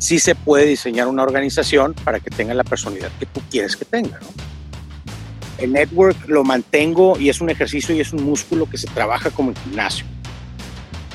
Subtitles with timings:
[0.00, 3.84] sí se puede diseñar una organización para que tenga la personalidad que tú quieres que
[3.84, 4.18] tenga.
[5.58, 9.30] El network lo mantengo y es un ejercicio y es un músculo que se trabaja
[9.30, 10.06] como en gimnasio.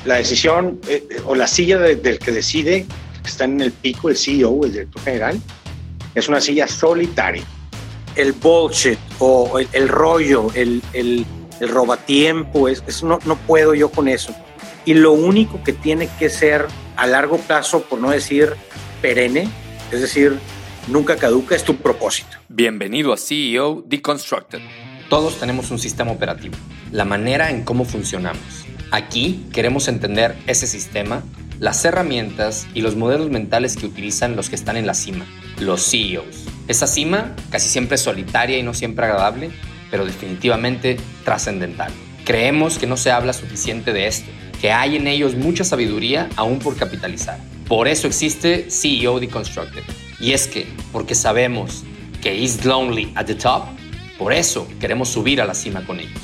[0.04, 2.86] La decisión eh, o la silla del que decide,
[3.22, 5.40] que está en el pico, el CEO, el director general,
[6.14, 7.42] es una silla solitaria.
[8.14, 11.26] El bullshit o el, rollo, el, el,
[11.58, 14.32] el robatiempo, es, no, no puedo yo con eso.
[14.84, 18.54] Y lo único que tiene que ser a largo plazo, por no decir
[19.06, 19.46] perenne,
[19.92, 20.36] es decir,
[20.88, 22.38] nunca caduca, es tu propósito.
[22.48, 24.58] Bienvenido a CEO Deconstructed.
[25.08, 26.56] Todos tenemos un sistema operativo,
[26.90, 28.66] la manera en cómo funcionamos.
[28.90, 31.22] Aquí queremos entender ese sistema,
[31.60, 35.24] las herramientas y los modelos mentales que utilizan los que están en la cima,
[35.60, 36.48] los CEOs.
[36.66, 39.52] Esa cima casi siempre es solitaria y no siempre agradable,
[39.88, 41.92] pero definitivamente trascendental.
[42.24, 46.58] Creemos que no se habla suficiente de esto, que hay en ellos mucha sabiduría aún
[46.58, 47.38] por capitalizar.
[47.68, 49.82] Por eso existe CEO Deconstructed.
[50.20, 51.82] Y es que, porque sabemos
[52.22, 53.64] que is lonely at the top,
[54.18, 56.20] por eso queremos subir a la cima con ellos.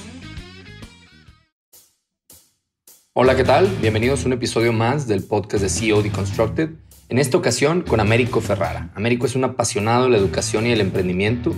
[3.13, 3.67] Hola, ¿qué tal?
[3.81, 6.71] Bienvenidos a un episodio más del podcast de CEO Deconstructed.
[7.09, 8.93] En esta ocasión con Américo Ferrara.
[8.95, 11.53] Américo es un apasionado de la educación y el emprendimiento.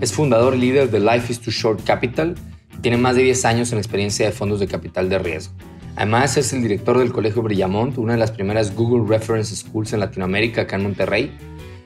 [0.00, 2.36] Es fundador y líder de Life is Too Short Capital.
[2.80, 5.52] Tiene más de 10 años en experiencia de fondos de capital de riesgo.
[5.96, 10.00] Además es el director del Colegio Brillamont, una de las primeras Google Reference Schools en
[10.00, 11.32] Latinoamérica, acá en Monterrey.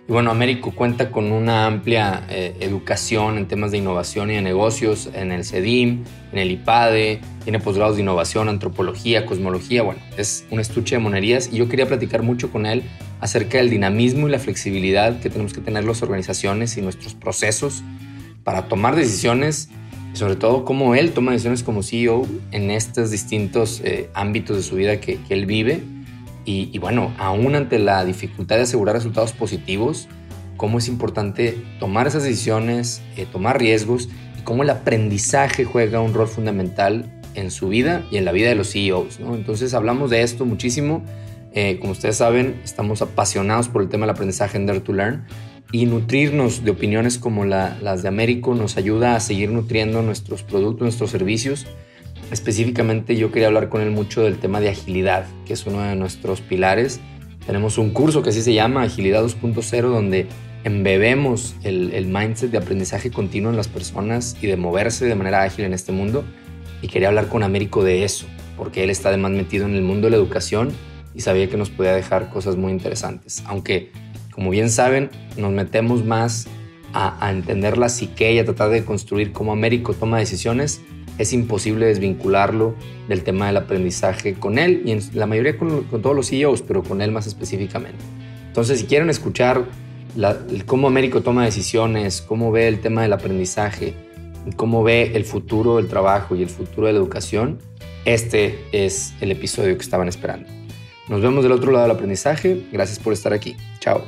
[0.08, 4.42] Y bueno, Américo cuenta con una amplia eh, educación en temas de innovación y de
[4.42, 6.02] negocios en el CEDIM,
[6.32, 11.48] en el IPADE, tiene posgrados de innovación, antropología, cosmología, bueno, es un estuche de monerías
[11.52, 12.82] y yo quería platicar mucho con él
[13.20, 17.84] acerca del dinamismo y la flexibilidad que tenemos que tener las organizaciones y nuestros procesos
[18.42, 19.68] para tomar decisiones
[20.12, 24.76] sobre todo cómo él toma decisiones como CEO en estos distintos eh, ámbitos de su
[24.76, 25.82] vida que, él vive.
[26.44, 30.08] Y, bueno, aún ante la dificultad de asegurar resultados positivos,
[30.56, 36.12] cómo es importante tomar esas decisiones, eh, tomar riesgos y cómo el aprendizaje juega un
[36.12, 39.20] rol fundamental en su vida y en la vida de los CEOs.
[39.20, 41.04] Entonces hablamos de esto muchísimo.
[41.52, 45.24] Eh, como ustedes saben, estamos apasionados por el tema del aprendizaje en to Learn
[45.72, 50.82] y nutrirnos de opiniones como las de Américo nos ayuda a seguir nutriendo nuestros productos,
[50.82, 51.66] nuestros servicios.
[52.32, 55.96] Específicamente yo quería hablar con él mucho del tema de agilidad, que es uno de
[55.96, 57.00] nuestros pilares.
[57.46, 60.26] Tenemos un curso que así se llama Agilidad 2.0, donde
[60.64, 65.42] embebemos el, el mindset de aprendizaje continuo en las personas y de moverse de manera
[65.42, 66.24] ágil en este mundo.
[66.82, 68.26] Y quería hablar con Américo de eso,
[68.56, 70.70] porque él está además metido en el mundo de la educación
[71.14, 73.42] y sabía que nos podía dejar cosas muy interesantes.
[73.46, 73.90] Aunque
[74.30, 76.46] como bien saben, nos metemos más
[76.92, 80.80] a, entender la psique y a tratar de construir cómo Américo toma decisiones.
[81.18, 82.74] Es imposible desvincularlo
[83.08, 86.82] del tema del aprendizaje con él y en la mayoría con, todos los CEOs, pero
[86.82, 87.98] con él más específicamente.
[88.46, 89.66] Entonces, si quieren escuchar
[90.66, 93.94] cómo Américo toma decisiones, cómo ve el tema del aprendizaje,
[94.56, 97.58] cómo ve el futuro del trabajo y el futuro de la educación,
[98.06, 100.59] este es el episodio que estaban esperando.
[101.10, 102.62] Nos vemos del otro lado del aprendizaje.
[102.70, 103.56] Gracias por estar aquí.
[103.80, 104.04] Chao.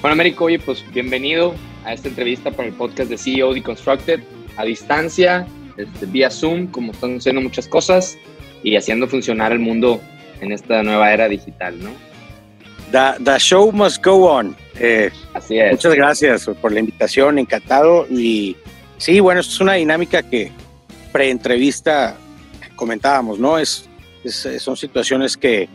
[0.00, 1.52] Bueno, Américo, oye, pues bienvenido
[1.84, 4.20] a esta entrevista para el podcast de CEO Deconstructed
[4.56, 8.16] a distancia, este, vía Zoom, como están haciendo muchas cosas
[8.62, 10.00] y haciendo funcionar el mundo
[10.40, 11.90] en esta nueva era digital, ¿no?
[12.92, 14.54] The, show must go on.
[14.78, 15.72] Eh, Así es.
[15.72, 18.06] Muchas gracias por la invitación, encantado.
[18.08, 18.56] Y
[18.98, 20.52] sí, bueno, esto es una dinámica que
[21.10, 22.16] pre-entrevista
[22.76, 23.58] comentábamos, ¿no?
[23.58, 23.87] Es
[24.24, 25.68] son situaciones que,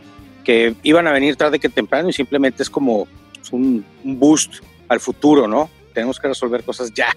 [0.44, 3.08] que, iban a venir tarde que temprano y simplemente es como
[3.50, 5.70] un, boost al futuro, ¿no?
[5.92, 7.08] Tenemos que resolver cosas ya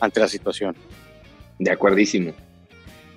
[0.00, 0.74] ante la situación.
[1.58, 2.32] De acuerdísimo.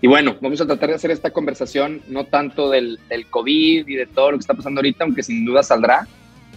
[0.02, 3.96] Y bueno, vamos a tratar de hacer esta conversación no tanto del, del, COVID y
[3.96, 6.06] de todo lo que está pasando ahorita, aunque sin duda saldrá,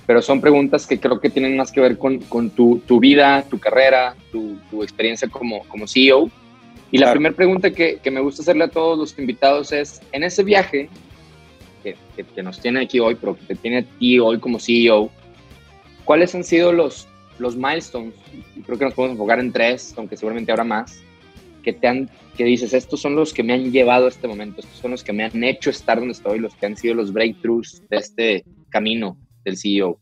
[0.05, 3.45] pero son preguntas que creo que tienen más que ver con, con tu, tu, vida,
[3.49, 6.29] tu carrera, tu, tu, experiencia como, como CEO.
[6.91, 10.25] Y la primera pregunta que, que, me gusta hacerle a todos los invitados es, en
[10.25, 10.89] ese viaje
[11.93, 15.11] que, nos tiene aquí hoy, pero que te tiene a ti hoy como CEO,
[16.05, 17.07] ¿cuáles han sido los,
[17.39, 18.15] los milestones?
[18.65, 21.01] Creo que nos podemos enfocar en tres, aunque seguramente habrá más,
[21.63, 24.61] que te han, que dices, estos son los que me han llevado a este momento,
[24.61, 27.13] estos son los que me han hecho estar donde estoy, los que han sido los
[27.13, 30.01] breakthroughs de este camino del CEO.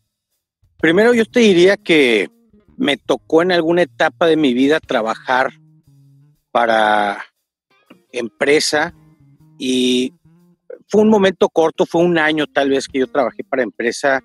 [0.80, 2.28] Primero yo te diría que
[2.76, 5.52] me tocó en alguna etapa de mi vida trabajar
[6.50, 7.25] para
[8.12, 8.94] empresa
[9.58, 10.12] y
[10.88, 14.22] fue un momento corto, fue un año tal vez que yo trabajé para empresa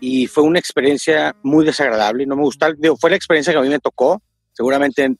[0.00, 2.26] y fue una experiencia muy desagradable.
[2.26, 2.66] No me gustó,
[3.00, 4.22] fue la experiencia que a mí me tocó.
[4.52, 5.16] Seguramente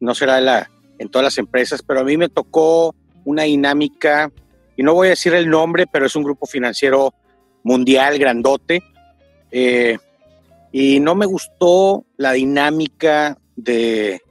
[0.00, 2.94] no será la, en todas las empresas, pero a mí me tocó
[3.24, 4.30] una dinámica,
[4.76, 7.14] y no voy a decir el nombre, pero es un grupo financiero
[7.62, 8.82] mundial, grandote.
[9.50, 9.98] Eh,
[10.72, 14.22] y no me gustó la dinámica de,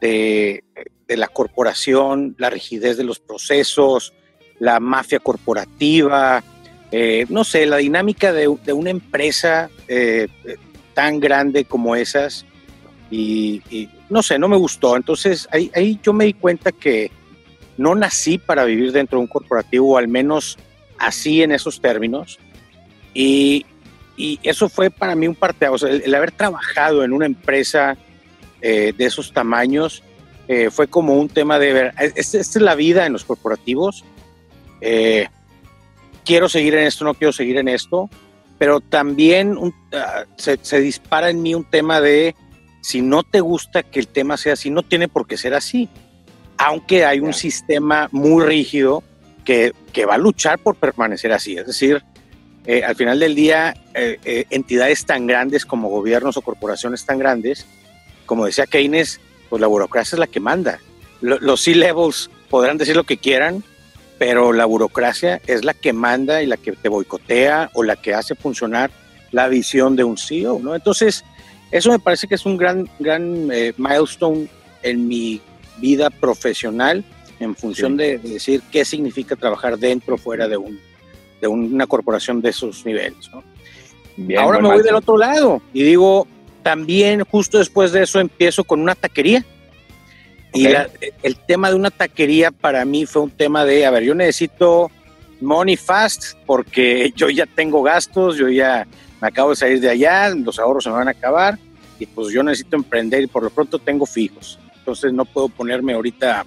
[0.00, 0.62] de,
[1.08, 4.14] la corporación, la rigidez de los procesos,
[4.58, 6.42] la mafia corporativa,
[6.92, 10.28] eh, no sé, la dinámica de, una empresa eh,
[10.94, 12.44] tan grande como esas.
[13.10, 14.96] Y, no sé, no me gustó.
[14.96, 17.10] Entonces ahí, ahí yo me di cuenta que
[17.76, 20.56] no nací para vivir dentro de un corporativo, o al menos
[20.98, 22.38] así en esos términos.
[23.14, 23.66] Y,
[24.42, 27.98] eso fue para mí un parte, el, haber trabajado en una empresa
[28.62, 30.02] eh, de esos tamaños
[30.70, 34.04] fue como un tema de ver, esta, es la vida en los corporativos.
[34.80, 35.28] Eh,
[36.24, 38.10] quiero seguir en esto, no quiero seguir en esto,
[38.58, 39.56] pero también
[39.92, 42.34] ah, se, se, dispara en mí un tema de
[42.80, 45.88] si no te gusta que el tema sea así, no tiene por qué ser así
[46.58, 49.02] aunque hay un sistema muy rígido
[49.44, 49.72] que,
[50.06, 51.56] va a luchar por permanecer así.
[51.56, 52.02] Es decir,
[52.66, 57.18] eh, al final del día, eh, eh, entidades tan grandes como gobiernos o corporaciones tan
[57.18, 57.66] grandes,
[58.26, 60.80] como decía Keynes, pues la burocracia es la que manda.
[61.20, 63.62] los C-levels podrán decir lo que quieran,
[64.18, 68.14] pero la burocracia es la que manda y la que te boicotea o la que
[68.14, 68.90] hace funcionar
[69.32, 70.74] la visión de un CEO, ¿no?
[70.74, 71.24] Entonces,
[71.70, 74.48] eso me parece que es un gran, gran milestone
[74.82, 75.40] en mi
[75.78, 77.04] vida profesional
[77.40, 80.80] en función de, decir qué significa trabajar dentro o fuera de, un,
[81.40, 83.30] de una corporación de esos niveles.
[84.38, 86.26] Ahora me voy del otro lado y digo,
[86.62, 89.44] también justo después de eso empiezo con una taquería.
[90.52, 90.66] Y
[91.22, 94.90] el tema de una taquería para mí fue un tema de, a ver, yo necesito
[95.40, 98.86] money fast porque yo ya tengo gastos, yo ya
[99.20, 101.58] me acabo de salir de allá, los ahorros se me van a acabar
[101.98, 104.58] y pues yo necesito emprender y por lo pronto tengo fijos.
[104.78, 106.44] Entonces no puedo ponerme ahorita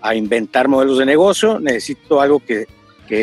[0.00, 2.66] a inventar modelos de negocio, necesito algo que,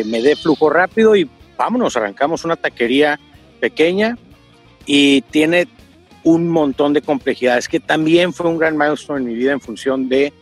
[0.06, 1.28] me dé flujo rápido y
[1.58, 3.20] vámonos, arrancamos una taquería
[3.60, 4.16] pequeña
[4.86, 5.68] y tiene
[6.24, 10.08] un montón de complejidades, que también fue un gran milestone en mi vida en función
[10.08, 10.32] de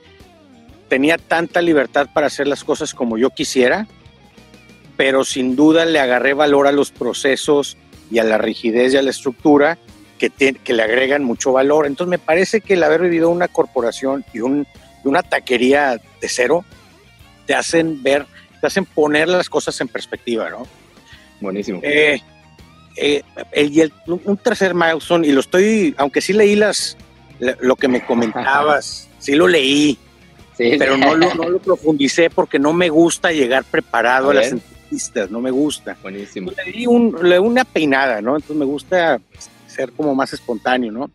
[0.89, 3.87] tenía tanta libertad para hacer las cosas como yo quisiera,
[4.97, 7.77] pero sin duda le agarré valor a los procesos
[8.11, 9.79] y a la rigidez y a la estructura
[10.19, 11.87] que, le agregan mucho valor.
[11.87, 14.67] Entonces me parece que el haber vivido una corporación y, un,
[15.03, 16.65] una taquería de cero
[17.47, 18.27] te hacen ver,
[18.61, 20.67] te hacen poner las cosas en perspectiva, ¿no?
[21.41, 21.81] Buenísimo.
[21.83, 22.21] Eh,
[22.97, 23.23] eh,
[23.55, 26.97] y el, un tercer milestone, y lo estoy, aunque sí leí las,
[27.61, 29.99] lo que me comentabas, sí lo leí,
[30.57, 35.31] pero No, lo, no, lo, profundicé porque no me gusta llegar preparado a, las entrevistas,
[35.31, 35.97] no me gusta.
[36.03, 36.53] Buenísimo.
[36.53, 38.37] Le di, un, le una peinada, ¿no?
[38.37, 39.21] Entonces me gusta
[39.67, 41.11] ser como más espontáneo, ¿no?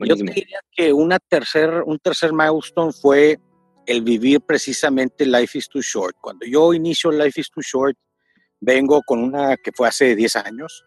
[0.00, 3.40] Yo te diría que una tercer, un tercer milestone fue
[3.86, 6.16] el vivir precisamente Life is Too Short.
[6.20, 7.96] Cuando yo inicio Life is Too Short,
[8.60, 10.84] vengo con una que fue hace 10 años,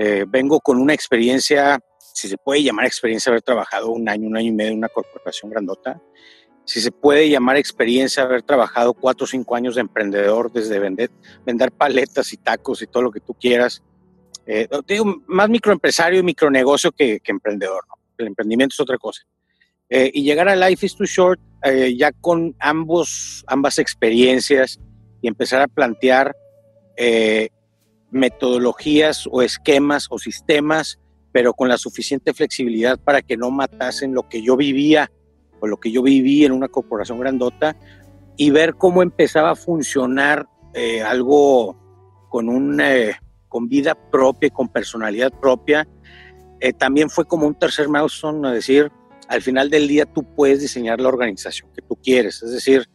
[0.00, 1.80] eh, vengo con una experiencia,
[2.14, 4.88] si se puede llamar experiencia, haber trabajado un año, un año y medio en una
[4.88, 6.00] corporación grandota,
[6.64, 11.10] si se puede llamar experiencia haber trabajado cuatro o cinco años de emprendedor, desde vender,
[11.44, 13.82] vender paletas y tacos y todo lo que tú quieras,
[14.46, 17.82] eh, digo, más microempresario y micronegocio que, que emprendedor.
[18.18, 19.22] El emprendimiento es otra cosa.
[19.90, 24.78] Eh, y llegar a Life is Too Short eh, ya con ambos, ambas experiencias
[25.20, 26.36] y empezar a plantear
[26.96, 27.48] eh,
[28.10, 30.98] metodologías o esquemas o sistemas,
[31.32, 35.10] pero con la suficiente flexibilidad para que no matasen lo que yo vivía
[35.60, 37.76] o lo que yo viví en una corporación grandota
[38.36, 40.48] y ver cómo empezaba a funcionar
[41.04, 41.76] algo
[42.28, 42.80] con un
[43.48, 45.88] con vida propia y con personalidad propia,
[46.60, 48.92] eh, también fue como un tercer milestone, es decir,
[49.28, 52.88] al final del día tú puedes diseñar la organización que tú quieres, es decir,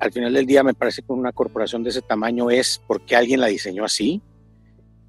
[0.00, 3.40] al final del día me parece que una corporación de ese tamaño es porque alguien
[3.40, 4.22] la diseñó así,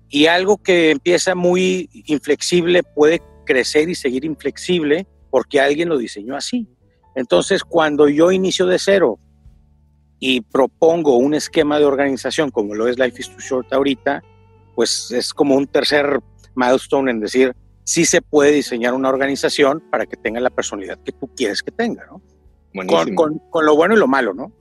[0.09, 6.35] y algo que empieza muy inflexible puede crecer y seguir inflexible porque alguien lo diseñó
[6.35, 6.67] así.
[7.15, 9.19] Entonces, cuando yo inicio de cero
[10.19, 14.23] y propongo un esquema de organización como lo es Life is Too Short ahorita,
[14.75, 16.19] pues es como un tercer
[16.55, 21.11] milestone en decir, sí se puede diseñar una organización para que tenga la personalidad que
[21.11, 22.21] tú quieres que tenga, ¿no?
[22.85, 24.51] Con, con, lo bueno y lo malo, ¿no?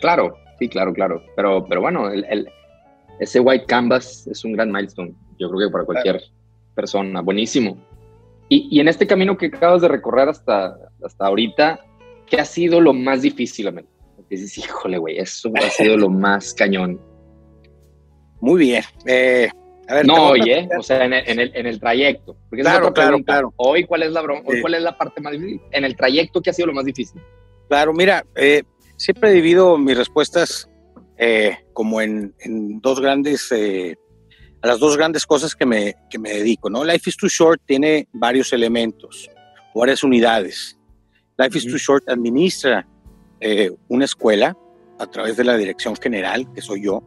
[0.00, 1.22] Claro, sí, claro, claro.
[1.34, 2.48] Pero, pero bueno, el,
[3.18, 6.22] ese white canvas es un gran milestone, yo creo que para cualquier
[6.74, 7.76] persona, buenísimo.
[8.48, 11.80] Y, y, en este camino que acabas de recorrer hasta, hasta ahorita,
[12.26, 13.70] ¿qué ha sido lo más difícil,
[14.30, 17.00] Dices, híjole, güey, eso ha sido lo más cañón.
[18.40, 18.84] Muy bien.
[19.06, 19.48] Eh,
[19.88, 22.36] a ver, no, oye, o sea, en el, en el, trayecto.
[22.50, 23.54] Porque claro, claro, claro.
[23.56, 24.42] Hoy, ¿cuál es la broma?
[24.44, 25.62] Hoy, ¿cuál es la parte más difícil?
[25.70, 27.22] En el trayecto, ¿qué ha sido lo más difícil?
[27.68, 28.62] Claro, mira, eh,
[28.96, 30.68] siempre he dividido mis respuestas
[31.16, 32.34] eh, como en,
[32.80, 33.52] dos grandes
[34.62, 36.84] a las dos grandes cosas que me, que me dedico, ¿no?
[36.84, 39.30] Life is Too Short tiene varios elementos,
[39.74, 40.76] varias unidades.
[41.36, 42.86] Life is Too Short administra
[43.40, 44.56] eh, una escuela
[44.98, 47.02] a través de la dirección general, que soy yo.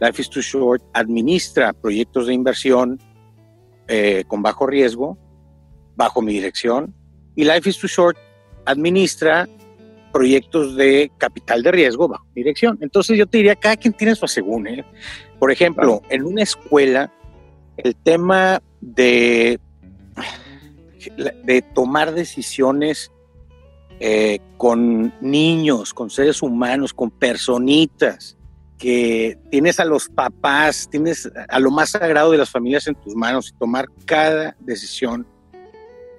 [0.00, 2.98] Life is Too Short administra proyectos de inversión
[3.88, 5.16] eh, con bajo riesgo,
[5.96, 6.94] bajo mi dirección.
[7.34, 8.18] Y Life is Too Short
[8.66, 9.48] administra
[10.16, 12.78] proyectos de capital de riesgo bajo dirección.
[12.80, 14.66] Entonces yo te diría, cada quien tiene su asegún.
[14.66, 14.82] ¿eh?
[15.38, 17.12] Por ejemplo, en una escuela,
[17.76, 19.60] el tema de,
[21.44, 23.12] de tomar decisiones
[24.00, 28.38] eh, con niños, con seres humanos, con personitas,
[28.78, 33.14] que tienes a los papás, tienes a lo más sagrado de las familias en tus
[33.14, 35.26] manos y tomar cada decisión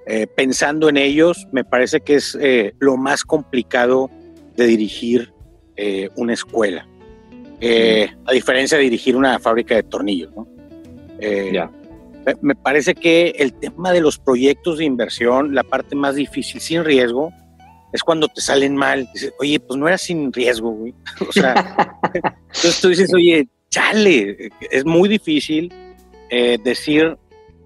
[0.08, 4.10] eh, pensando en ellos, me parece que es eh, lo más complicado
[4.56, 5.34] de dirigir
[6.16, 6.88] una escuela.
[7.62, 10.48] a diferencia de dirigir una fábrica de tornillos, ¿no?
[12.42, 16.84] Me parece que el tema de los proyectos de inversión, la parte más difícil, sin
[16.84, 17.32] riesgo,
[17.94, 19.10] es cuando te salen mal.
[19.14, 20.94] Dices, oye, pues no era sin riesgo, güey.
[21.28, 25.72] O sea, entonces tú dices, oye, chale, es muy difícil
[26.30, 27.18] eh, decir,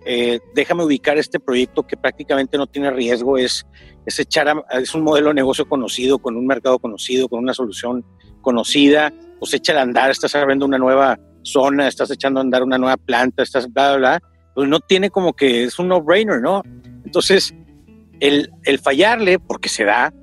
[0.06, 3.66] eh, déjame ubicar este proyecto que prácticamente no tiene riesgo, es,
[4.06, 8.06] es echar es un modelo de negocio conocido, con un mercado conocido, con una solución
[8.42, 12.78] conocida, pues echa a andar, estás abriendo una nueva zona, estás echando a andar una
[12.78, 14.22] nueva planta, estás bla, bla,
[14.56, 16.64] pues no tiene como que es un no-brainer, ¿no?
[17.06, 17.54] Entonces,
[18.20, 20.14] el, el, fallarle, porque se da,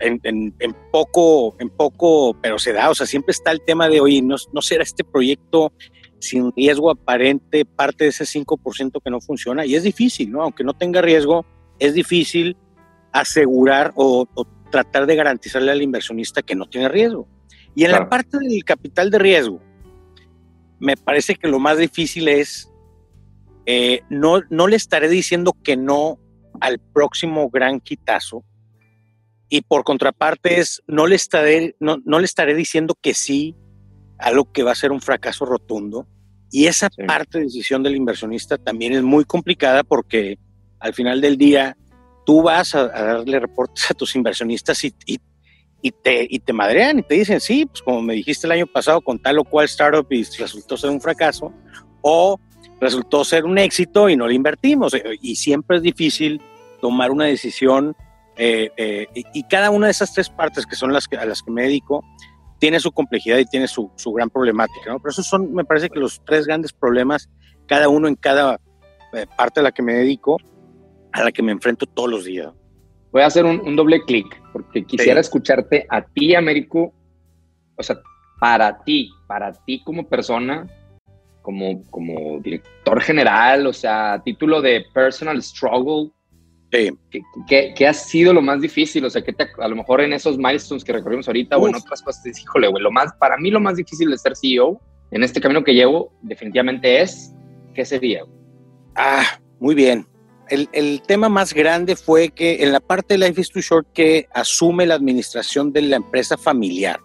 [0.00, 0.52] en,
[0.90, 4.36] poco, en poco, pero se da, o sea, siempre está el tema de, oye, no,
[4.52, 5.72] no será este proyecto
[6.20, 10.42] sin riesgo aparente parte de ese 5% que no funciona, y es difícil, ¿no?
[10.42, 11.44] Aunque no tenga riesgo,
[11.78, 12.56] es difícil
[13.12, 14.26] asegurar o,
[14.70, 17.26] tratar de garantizarle al inversionista que no tiene riesgo.
[17.74, 19.60] Y en la parte del capital de riesgo,
[20.78, 22.70] me parece que lo más difícil es,
[23.66, 26.20] eh, no, no le estaré diciendo que no
[26.60, 28.44] al próximo gran quitazo,
[29.48, 33.56] y por contraparte es, no le estaré, no, no le estaré diciendo que sí
[34.20, 36.06] a lo que va a ser un fracaso rotundo.
[36.50, 40.38] Y esa parte de decisión del inversionista también es muy complicada porque
[40.80, 41.76] al final del día
[42.26, 45.20] tú vas a, darle reportes a tus inversionistas y, y,
[45.80, 48.66] y, te, y te madrean y te dicen, sí, pues como me dijiste el año
[48.66, 51.52] pasado con tal o cual startup y resultó ser un fracaso,
[52.02, 52.38] o
[52.80, 54.96] resultó ser un éxito y no le invertimos.
[55.20, 56.40] Y siempre es difícil
[56.80, 57.94] tomar una decisión
[58.36, 61.42] eh, eh, y, cada una de esas tres partes que son las que, a las
[61.42, 62.02] que me dedico
[62.60, 65.00] tiene su complejidad y tiene su, gran problemática, ¿no?
[65.00, 67.28] Pero esos son, me parece que los tres grandes problemas,
[67.66, 68.60] cada uno en cada
[69.14, 70.36] eh, parte a la que me dedico,
[71.12, 72.52] a la que me enfrento todos los días.
[73.10, 76.92] Voy a hacer un, doble clic, porque quisiera escucharte a ti, Américo,
[77.76, 77.98] o sea,
[78.38, 80.68] para ti, para ti como persona,
[81.42, 86.12] como, como director general, o sea, título de personal struggle,
[86.70, 89.04] ¿Qué, ha sido lo más difícil?
[89.04, 92.00] O sea, que a lo mejor en esos milestones que recorrimos ahorita o en otras
[92.02, 95.40] cosas, híjole, güey, lo más, para mí lo más difícil de ser CEO en este
[95.40, 97.34] camino que llevo definitivamente es,
[97.74, 98.24] ¿qué sería?
[98.94, 99.24] Ah,
[99.58, 100.06] muy bien.
[100.48, 103.92] El, el, tema más grande fue que en la parte de Life is Too Short
[103.92, 107.00] que asume la administración de la empresa familiar,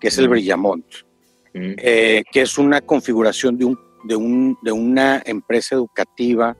[0.00, 0.30] que es el mm.
[0.30, 0.84] Brillamont,
[1.54, 1.72] mm.
[1.78, 6.56] eh, que es una configuración de, un, de, un, de una empresa educativa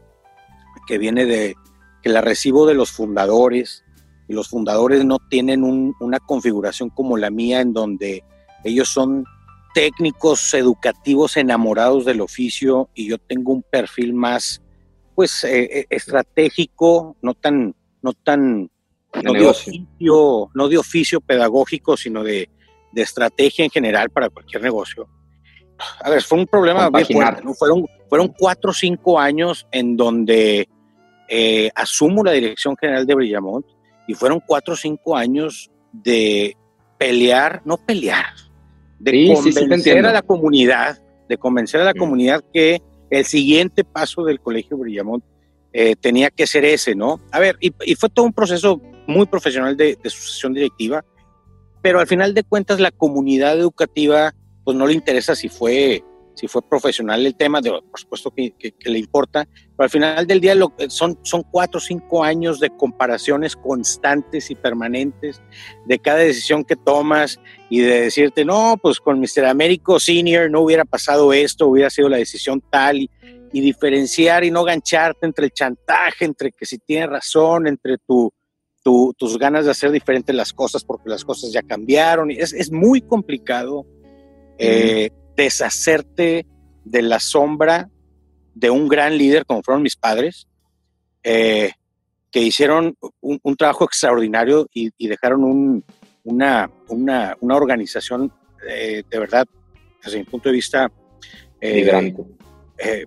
[0.87, 1.57] que viene de,
[2.03, 3.85] que la recibo de los fundadores
[4.29, 8.25] y los fundadores no tienen una configuración como la mía en donde
[8.65, 9.25] ellos son
[9.75, 14.63] técnicos educativos enamorados del oficio y yo tengo un perfil más
[15.15, 18.71] pues eh, eh, estratégico, no tan no tan
[19.23, 22.49] no de, oficio, no de oficio pedagógico, sino de,
[22.93, 25.09] de, estrategia en general para cualquier negocio.
[26.03, 30.69] A ver, fue un problema bien fuerte, Fueron, fueron cuatro o cinco años en donde
[31.33, 33.65] eh, asumo la dirección general de Brillamont
[34.09, 36.57] y fueron cuatro o cinco años de
[36.99, 38.35] pelear, no pelear,
[38.99, 44.41] de convencer a la comunidad, de convencer a la comunidad que el siguiente paso del
[44.41, 45.23] Colegio Brillamont
[45.73, 47.21] eh, tenía que ser ese, ¿no?
[47.31, 51.05] A ver, y, fue todo un proceso muy profesional de, de, sucesión directiva,
[51.81, 54.35] pero al final de cuentas la comunidad educativa
[54.65, 56.03] pues no le interesa si fue
[56.41, 60.41] si fue profesional el tema, de, por supuesto que, le importa, pero al final del
[60.41, 65.43] día lo, son, son cuatro o cinco años de comparaciones constantes y permanentes
[65.85, 69.45] de cada decisión que tomas y de decirte, no, pues con Mr.
[69.45, 73.11] Américo Senior no hubiera pasado esto, hubiera sido la decisión tal, y,
[73.53, 78.33] diferenciar y no gancharte entre el chantaje, entre que si tiene razón, entre tu,
[78.83, 82.31] tus ganas de hacer diferentes las cosas porque las cosas ya cambiaron.
[82.31, 83.85] Es, es muy complicado.
[84.57, 86.47] Eh, deshacerte
[86.85, 87.89] de la sombra
[88.55, 90.47] de un gran líder como fueron mis padres,
[91.23, 91.73] eh,
[92.31, 95.83] que hicieron un, trabajo extraordinario y, dejaron
[96.25, 98.33] una, una, organización
[98.69, 99.47] eh, de verdad,
[100.05, 100.93] desde mi punto de vista,
[101.61, 102.13] eh,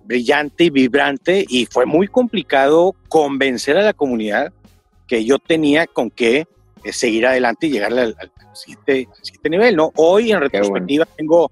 [0.04, 4.52] brillante y vibrante, y fue muy complicado convencer a la comunidad
[5.06, 6.46] que yo tenía con que
[6.92, 8.16] seguir adelante y llegar al,
[8.54, 9.08] siguiente,
[9.48, 9.76] nivel.
[9.76, 9.92] ¿no?
[9.96, 11.50] Hoy, en retrospectiva, tengo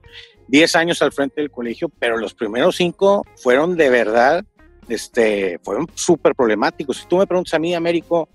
[0.49, 4.45] 10 años al frente del colegio, pero los primeros 5 fueron de verdad,
[4.89, 6.99] este, fueron súper problemáticos.
[6.99, 8.29] Si tú me preguntas a mí, Américo,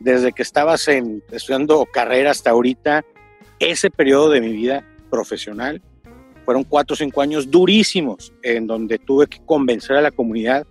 [0.00, 3.04] desde que estabas en, estudiando carrera hasta ahorita,
[3.58, 5.82] ese periodo de mi vida profesional
[6.44, 10.66] fueron 4 o 5 años durísimos en donde tuve que convencer a la comunidad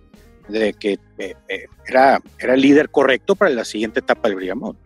[0.48, 4.78] de que eh, eh, era, era el líder correcto para la siguiente etapa del Brigamont.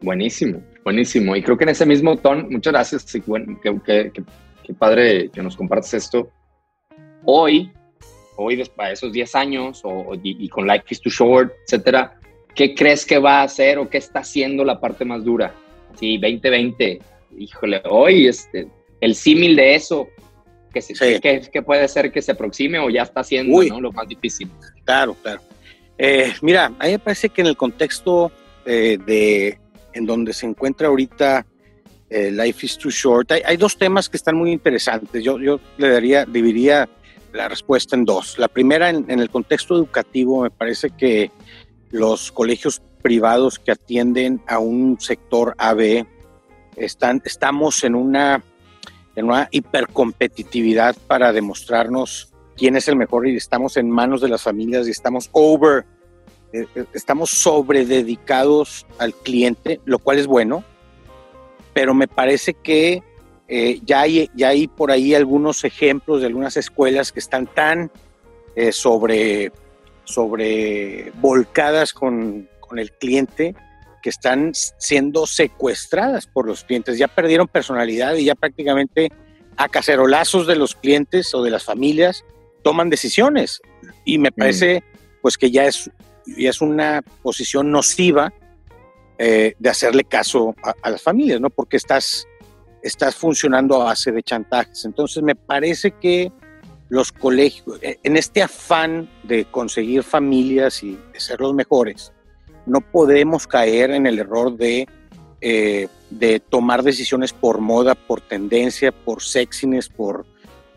[0.00, 1.36] Buenísimo, buenísimo.
[1.36, 4.24] Y creo que en ese mismo tono, muchas gracias, que, que,
[4.64, 6.30] qué padre que nos compartes esto.
[7.24, 7.70] Hoy,
[8.36, 12.18] hoy después de esos 10 años o, y, con Life is Too Short, etcétera,
[12.54, 15.54] ¿qué crees que va a hacer o qué está haciendo la parte más dura?
[15.98, 17.00] Sí, 2020,
[17.38, 18.68] híjole, hoy este,
[19.00, 20.08] el símil de eso,
[20.72, 24.50] que, puede ser que se aproxime o ya está haciendo lo más difícil.
[24.84, 25.40] Claro, claro.
[25.96, 28.32] Eh, mira, a mí me parece que en el contexto
[28.66, 29.58] eh, de
[29.92, 31.46] en donde se encuentra ahorita
[32.14, 33.32] eh, Life is Too Short.
[33.32, 35.24] Hay, dos temas que están muy interesantes.
[35.24, 36.88] Yo, yo le daría, dividiría
[37.32, 38.38] la respuesta en dos.
[38.38, 41.32] La primera, en, el contexto educativo, me parece que
[41.90, 46.06] los colegios privados que atienden a un sector AB
[46.76, 48.44] están, estamos en una,
[49.16, 54.42] en una hipercompetitividad para demostrarnos quién es el mejor y estamos en manos de las
[54.42, 55.84] familias y estamos over,
[56.52, 60.62] eh, eh, estamos sobre dedicados al cliente, lo cual es bueno
[61.74, 63.02] pero me parece que
[63.48, 67.90] eh, ya, hay, ya hay por ahí algunos ejemplos de algunas escuelas que están tan
[68.56, 69.52] eh, sobre,
[70.04, 73.54] sobre volcadas con, con el cliente
[74.02, 76.96] que están siendo secuestradas por los clientes.
[76.96, 79.10] Ya perdieron personalidad y ya prácticamente
[79.56, 82.24] a cacerolazos de los clientes o de las familias
[82.62, 83.60] toman decisiones.
[84.04, 84.34] Y me mm.
[84.34, 84.82] parece
[85.20, 85.90] pues que ya es,
[86.26, 88.32] ya es una posición nociva
[89.18, 91.50] eh, de hacerle caso a, las familias, ¿no?
[91.50, 92.26] Porque estás,
[92.82, 94.84] estás funcionando a base de chantajes.
[94.84, 96.32] Entonces me parece que
[96.88, 102.12] los colegios, eh, en este afán de conseguir familias y de ser los mejores,
[102.66, 104.88] no podemos caer en el error de,
[105.40, 110.26] eh, de tomar decisiones por moda, por tendencia, por sexiness, por,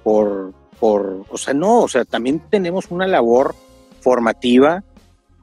[0.03, 3.55] por, por, o sea, no, o sea, también tenemos una labor
[4.01, 4.83] formativa,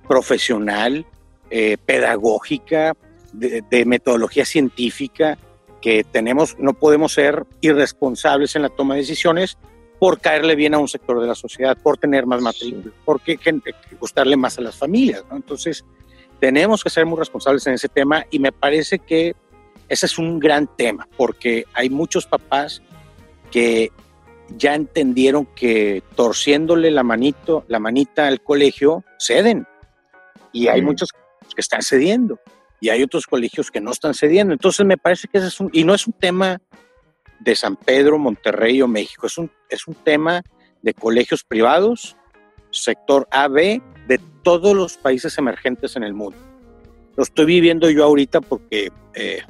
[0.06, 1.06] profesional,
[1.56, 2.96] eh, pedagógica,
[3.32, 5.38] de, metodología científica,
[5.80, 9.56] que tenemos, no podemos ser irresponsables en la toma de decisiones
[10.00, 13.20] por caerle bien a un sector de la sociedad, por tener más matrícula, por
[14.00, 15.22] gustarle más a las familias.
[15.30, 15.84] Entonces,
[16.40, 19.36] tenemos que ser muy responsables en ese tema y me parece que
[19.88, 22.82] ese es un gran tema, porque hay muchos papás
[23.52, 23.92] que
[24.56, 29.68] ya entendieron que torciéndole la manito, la manita al colegio, ceden.
[30.52, 31.10] Y hay muchos
[31.54, 32.38] que están cediendo
[32.80, 34.52] y hay otros colegios que no están cediendo.
[34.52, 36.60] Entonces me parece que ese es un, y no es un tema
[37.40, 40.42] de San Pedro, Monterrey o México, es un, es un tema
[40.82, 42.14] de colegios privados,
[42.70, 46.36] sector AB, de todos los países emergentes en el mundo.
[47.16, 49.40] Lo estoy viviendo yo ahorita porque, eh,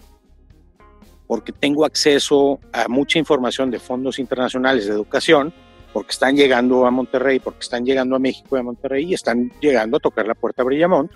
[1.27, 5.53] porque tengo acceso a mucha información de fondos internacionales de educación,
[5.93, 9.51] porque están llegando a Monterrey, porque están llegando a México y a Monterrey y están
[9.61, 11.11] llegando a tocar la puerta a Brillamont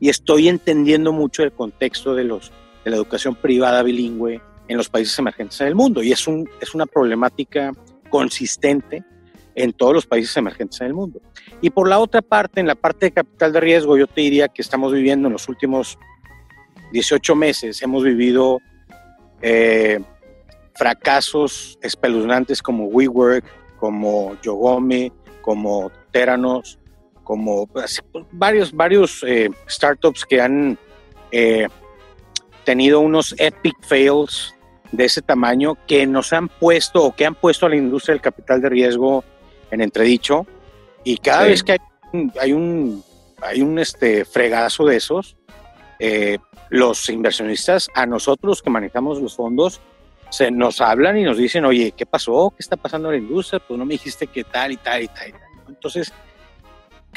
[0.00, 2.52] y estoy entendiendo mucho el contexto de, los,
[2.84, 6.48] de la educación privada bilingüe en los países emergentes en el mundo y es, un,
[6.60, 7.72] es una problemática
[8.10, 9.02] consistente
[9.54, 11.20] en todos los países emergentes en el mundo.
[11.60, 14.48] Y por la otra parte, en la parte de capital de riesgo, yo te diría
[14.48, 15.98] que estamos viviendo en los últimos
[16.92, 18.60] 18 meses, hemos vivido
[19.42, 20.00] eh,
[20.74, 23.44] fracasos espeluznantes como WeWork,
[23.78, 26.78] como Yogome, como Teranos,
[27.28, 30.78] como pues, varios, varios eh, startups que han
[31.30, 31.68] eh,
[32.64, 34.54] tenido unos epic fails
[34.92, 38.22] de ese tamaño que nos han puesto o que han puesto a la industria del
[38.22, 39.24] capital de riesgo
[39.70, 40.46] en entredicho
[41.04, 41.72] y cada vez que
[42.40, 43.04] hay un,
[43.42, 45.36] hay un, este fregazo de esos,
[45.98, 46.38] eh,
[46.70, 49.82] los inversionistas, a nosotros que manejamos los fondos,
[50.30, 52.54] se nos hablan y nos dicen, oye, ¿qué pasó?
[52.56, 53.60] ¿Qué está pasando en la industria?
[53.60, 55.28] Pues no me dijiste que tal y tal y tal.
[55.28, 55.40] Y tal.
[55.68, 56.12] Entonces,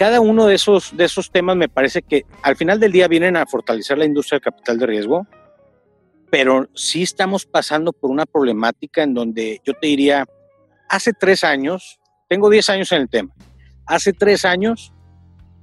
[0.01, 3.37] cada uno de esos, de esos temas me parece que al final del día vienen
[3.37, 5.27] a fortalecer la industria del capital de riesgo,
[6.31, 10.25] pero sí estamos pasando por una problemática en donde yo te diría,
[10.89, 13.31] hace tres años tengo 10 años en el tema.
[13.85, 14.91] Hace tres años,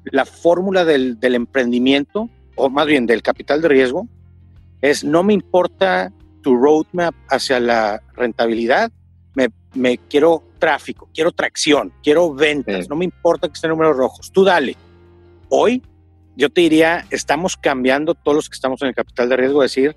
[0.04, 4.06] la fórmula del, del emprendimiento, o más bien del capital de riesgo,
[4.82, 8.92] es no me importa tu roadmap hacia la rentabilidad,
[9.34, 14.30] me, me quiero tráfico, quiero tracción, quiero ventas, no me importa que estén números rojos,
[14.32, 14.76] tú dale.
[15.48, 15.82] Hoy
[16.36, 19.96] yo te diría, estamos cambiando todos los que estamos en el capital de riesgo, decir,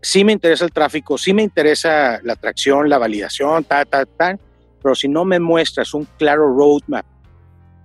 [0.00, 4.38] sí me interesa el tráfico, sí me interesa la tracción, la validación, ta, ta, ta,
[4.82, 7.04] pero si no me muestras un claro roadmap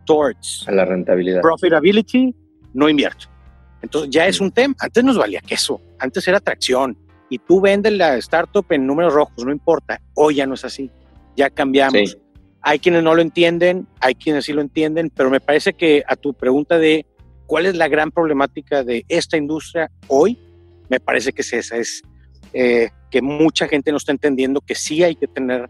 [0.05, 2.35] towards a la rentabilidad, profitability,
[2.73, 3.25] no invierto.
[3.81, 4.75] Entonces ya es un tema.
[4.79, 6.97] Antes nos valía queso, antes era tracción.
[7.29, 9.99] Y tú vendes la startup en números rojos, no importa.
[10.13, 10.91] Hoy ya no es así.
[11.35, 12.17] Ya cambiamos.
[12.61, 16.15] Hay quienes no lo entienden, hay quienes sí lo entienden, pero me parece que a
[16.15, 17.05] tu pregunta de
[17.45, 20.39] cuál es la gran problemática de esta industria hoy,
[20.89, 22.01] me parece que es esa, es
[22.53, 25.67] eh, que mucha gente no está entendiendo que sí hay que tener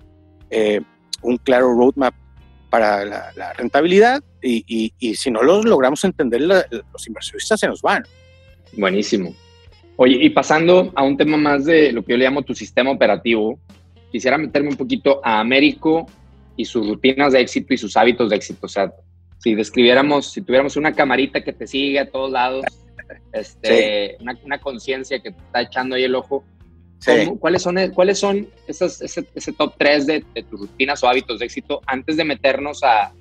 [0.50, 0.82] eh,
[1.22, 2.14] un claro roadmap
[2.70, 8.04] para la, rentabilidad y, si no los logramos entender, los inversionistas se nos van.
[8.76, 9.36] Buenísimo.
[9.96, 12.90] Oye, y pasando a un tema más de lo que yo le llamo tu sistema
[12.90, 13.60] operativo,
[14.14, 16.06] quisiera meterme un poquito a Américo
[16.56, 18.68] y sus rutinas de éxito y sus hábitos de éxito.
[18.68, 18.94] O sea,
[19.40, 22.64] si describiéramos, si tuviéramos una camarita que te sigue a todos lados,
[23.34, 26.46] este, una, conciencia que te está echando ahí el ojo,
[27.40, 32.16] ¿Cuáles son, cuáles son ese, top 3 de, tus rutinas o hábitos de éxito antes
[32.16, 33.12] de meternos a,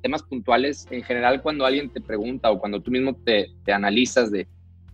[0.00, 0.86] temas puntuales?
[0.90, 4.46] En general, cuando alguien te pregunta o cuando tú mismo te, analizas de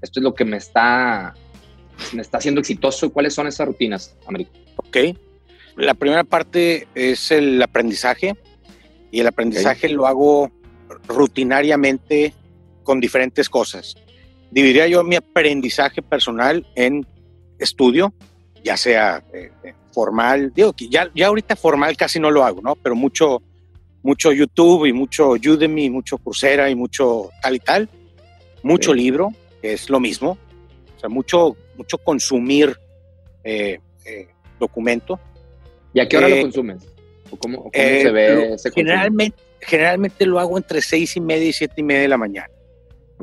[0.03, 1.33] esto es lo que me está,
[2.13, 4.51] me está haciendo exitoso, ¿cuáles son esas rutinas, Américo?
[4.79, 4.97] Ok.
[5.77, 8.37] La primera parte es el aprendizaje
[9.11, 10.51] y el aprendizaje lo hago
[11.09, 12.33] rutinariamente
[12.83, 13.97] con diferentes cosas.
[14.51, 17.05] Dividiría yo mi aprendizaje personal en
[17.59, 18.15] estudio,
[18.63, 22.61] ya sea eh, eh, formal, digo que ya, ya ahorita formal casi no lo hago,
[22.63, 22.77] ¿no?
[22.77, 23.43] Pero mucho,
[24.03, 27.89] mucho YouTube y mucho Udemy, mucho Coursera y mucho tal y tal,
[28.63, 30.39] mucho libro, que es lo mismo,
[30.97, 32.79] o sea, mucho, mucho consumir
[33.43, 33.81] eh,
[34.59, 35.19] documento.
[35.95, 36.83] ¿Y a qué hora lo consumes?
[37.31, 41.75] ¿O cómo, se ve ese generalmente, generalmente lo hago entre seis y media y siete
[41.79, 42.51] y media de la mañana.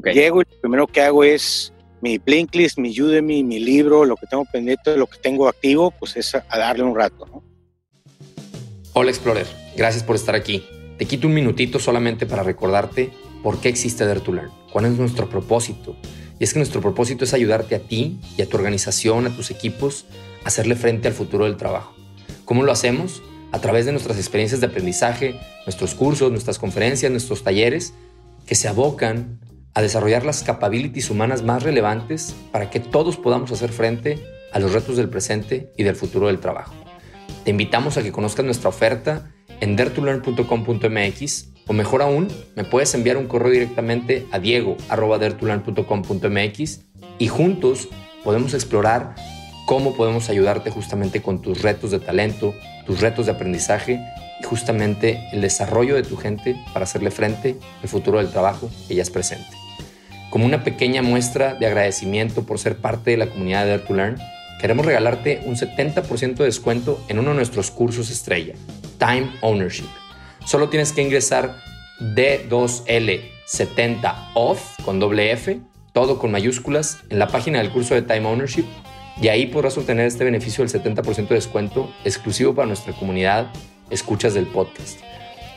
[0.05, 4.25] Llego y lo primero que hago es mi Blinklist, mi Udemy, mi libro, lo que
[4.25, 7.25] tengo pendiente, lo que tengo activo, pues es a, darle un rato.
[7.27, 7.43] ¿no?
[8.93, 10.65] Hola Explorer, gracias por estar aquí.
[10.97, 13.11] Te quito un minutito solamente para recordarte
[13.43, 15.95] por qué existe Dare to Learn, cuál es nuestro propósito.
[16.39, 19.51] Y es que nuestro propósito es ayudarte a ti y a tu organización, a tus
[19.51, 20.05] equipos,
[20.43, 22.00] a hacerle frente al futuro del trabajo.
[22.45, 23.23] ¿Cómo lo hacemos?
[23.51, 27.93] A través de nuestras experiencias de aprendizaje, nuestros cursos, nuestras conferencias, nuestros talleres,
[28.45, 29.39] que se abocan
[29.73, 34.19] a desarrollar las capabilities humanas más relevantes para que todos podamos hacer frente
[34.51, 36.73] a los retos del presente y del futuro del trabajo.
[37.43, 43.17] Te invitamos a que conozcas nuestra oferta en dertulearn.com.mx o mejor aún, me puedes enviar
[43.17, 46.79] un correo directamente a diego.dertulearn.com.mx
[47.19, 47.89] y juntos
[48.23, 49.13] podemos explorar
[49.65, 52.53] cómo podemos ayudarte justamente con tus retos de talento,
[52.85, 53.99] tus retos de aprendizaje
[54.39, 58.95] y justamente el desarrollo de tu gente para hacerle frente al futuro del trabajo que
[58.95, 59.49] ya es presente.
[60.29, 63.93] Como una pequeña muestra de agradecimiento por ser parte de la comunidad de Dare to
[63.93, 64.17] Learn,
[64.61, 68.53] queremos regalarte un 70% de descuento en uno de nuestros cursos estrella,
[68.97, 69.89] Time Ownership.
[70.45, 71.57] Solo tienes que ingresar
[71.99, 75.59] D2L70 OFF con doble F,
[75.91, 78.65] todo con mayúsculas, en la página del curso de Time Ownership
[79.21, 83.51] y ahí podrás obtener este beneficio del 70% de descuento exclusivo para nuestra comunidad
[83.89, 84.99] escuchas del podcast.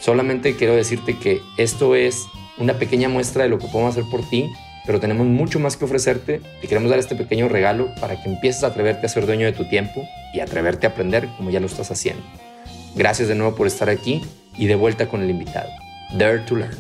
[0.01, 2.27] Solamente quiero decirte que esto es
[2.59, 4.51] una pequeña muestra de lo que podemos hacer por ti
[4.85, 6.41] pero tenemos mucho más que ofrecerte.
[6.61, 9.53] Te queremos dar este pequeño regalo para que empieces a atreverte a ser dueño de
[9.53, 12.23] tu tiempo y atreverte a aprender como ya lo estás haciendo.
[12.95, 14.23] Gracias de nuevo por estar aquí
[14.57, 15.71] y de vuelta con el invitado.
[16.17, 16.77] Dare to Learn.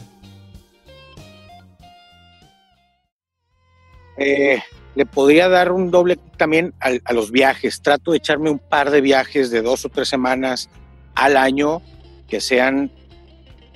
[4.16, 4.62] Eh,
[4.94, 7.82] le podría dar un doble también a, a, los viajes.
[7.82, 10.70] Trato de echarme un par de viajes de dos o tres semanas
[11.14, 11.82] al año
[12.28, 12.90] que sean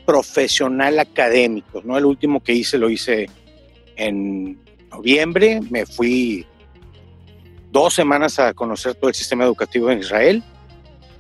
[0.09, 1.85] profesional académicos.
[1.85, 1.98] ¿no?
[1.98, 3.28] El último que hice lo hice
[3.96, 4.59] en
[4.90, 6.46] noviembre me fui
[7.70, 10.42] dos semanas a conocer todo el sistema educativo en Israel.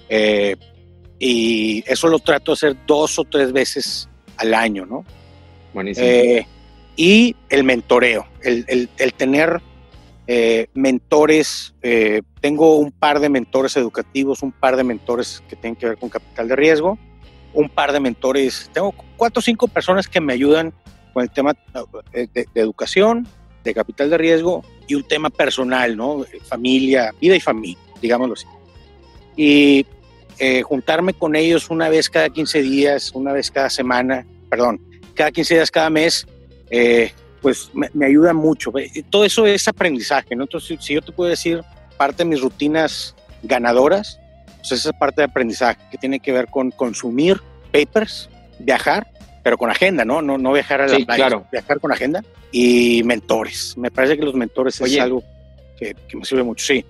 [0.08, 0.56] Eh,
[1.18, 5.04] y eso lo trato de hacer dos o tres veces al año, ¿no?
[5.74, 6.06] Buenísimo.
[6.06, 6.46] Eh,
[6.96, 9.60] y el mentoreo, el, tener
[10.28, 11.74] eh, mentores.
[12.40, 16.08] tengo un par de mentores educativos, un par de mentores que tienen que ver con
[16.08, 16.98] capital de riesgo,
[17.54, 18.70] un par de mentores.
[18.72, 20.72] Tengo cuatro o cinco personas que me ayudan
[21.12, 21.56] con el tema
[22.12, 23.26] eh, de, educación,
[23.64, 26.24] de capital de riesgo y un tema personal, ¿no?
[26.44, 28.46] Familia, vida y familia, digámoslo así.
[29.36, 29.86] Y
[30.38, 34.80] eh, juntarme con ellos una vez cada 15 días, una vez cada semana, perdón,
[35.14, 36.26] cada 15 días, cada mes,
[36.70, 38.72] eh, pues me, ayuda mucho.
[39.10, 40.44] Todo eso es aprendizaje, ¿no?
[40.44, 41.62] Entonces, si yo te puedo decir
[41.96, 44.20] parte de mis rutinas ganadoras,
[44.58, 47.40] pues esa parte de aprendizaje que tiene que ver con consumir
[47.72, 49.06] papers, viajar,
[49.42, 50.20] pero con agenda, ¿no?
[50.22, 51.46] No, no viajar a la playa, claro.
[51.50, 53.76] viajar con agenda y mentores.
[53.76, 55.22] Me parece que los mentores es algo
[55.78, 56.84] que, me sirve mucho, sí.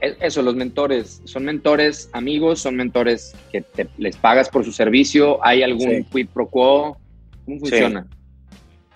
[0.00, 2.58] Eso, los mentores, ¿son mentores amigos?
[2.58, 3.64] ¿Son mentores que
[3.98, 5.44] les pagas por su servicio?
[5.44, 6.98] ¿Hay algún quid pro quo?
[7.44, 8.06] ¿Cómo funciona?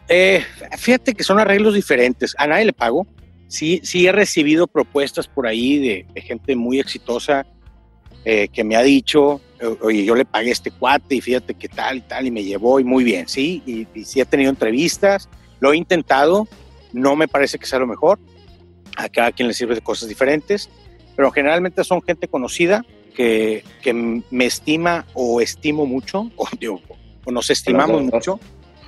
[0.09, 0.43] Eh,
[0.79, 2.35] fíjate que son arreglos diferentes.
[2.39, 3.07] A nadie le pago.
[3.49, 7.47] Sí, sí he recibido propuestas por ahí de, gente muy exitosa
[8.25, 9.41] eh, que me ha dicho,
[9.83, 12.43] oye, yo le pagué a este cuate y fíjate qué tal y tal, y me
[12.43, 15.29] llevó y muy bien, sí, y, y sí he tenido entrevistas,
[15.61, 16.49] lo he intentado,
[16.93, 18.19] no me parece que sea lo mejor,
[18.97, 20.69] a cada quien le sirve de cosas diferentes,
[21.15, 26.49] pero generalmente son gente conocida que, que me estima o estimo mucho, o,
[27.25, 28.41] o nos estimamos mucho.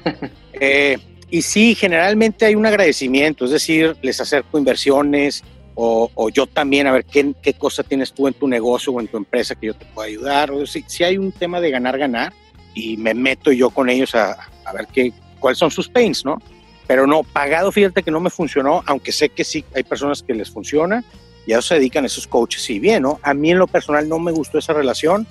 [0.61, 0.99] Eh,
[1.31, 5.45] y sí, generalmente hay un agradecimiento, es decir, les acerco inversiones
[5.81, 9.07] o, yo también a ver qué, qué, cosa tienes tú en tu negocio o en
[9.07, 10.51] tu empresa que yo te pueda ayudar.
[10.51, 12.33] O si, hay un tema de ganar, ganar
[12.75, 16.43] y me meto yo con ellos a, a ver qué, cuáles son sus pains, ¿no?
[16.89, 20.35] Pero no, pagado, fíjate que no me funcionó, aunque sé que sí hay personas que
[20.35, 21.05] les funciona
[21.47, 23.21] y a se dedican esos coaches y bien, ¿no?
[23.23, 25.29] A mí en lo personal no me gustó esa relación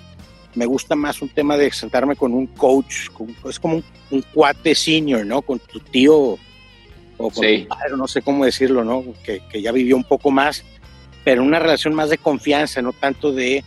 [0.58, 3.10] me gusta más un tema de sentarme con un coach,
[3.48, 5.44] es como un, cuate senior, ¿no?
[5.44, 6.16] Con tu tío
[7.18, 9.04] o con tu padre, no sé cómo decirlo, ¿no?
[9.24, 10.66] Que, ya vivió un poco más,
[11.24, 13.64] pero una relación más de confianza, no tanto de...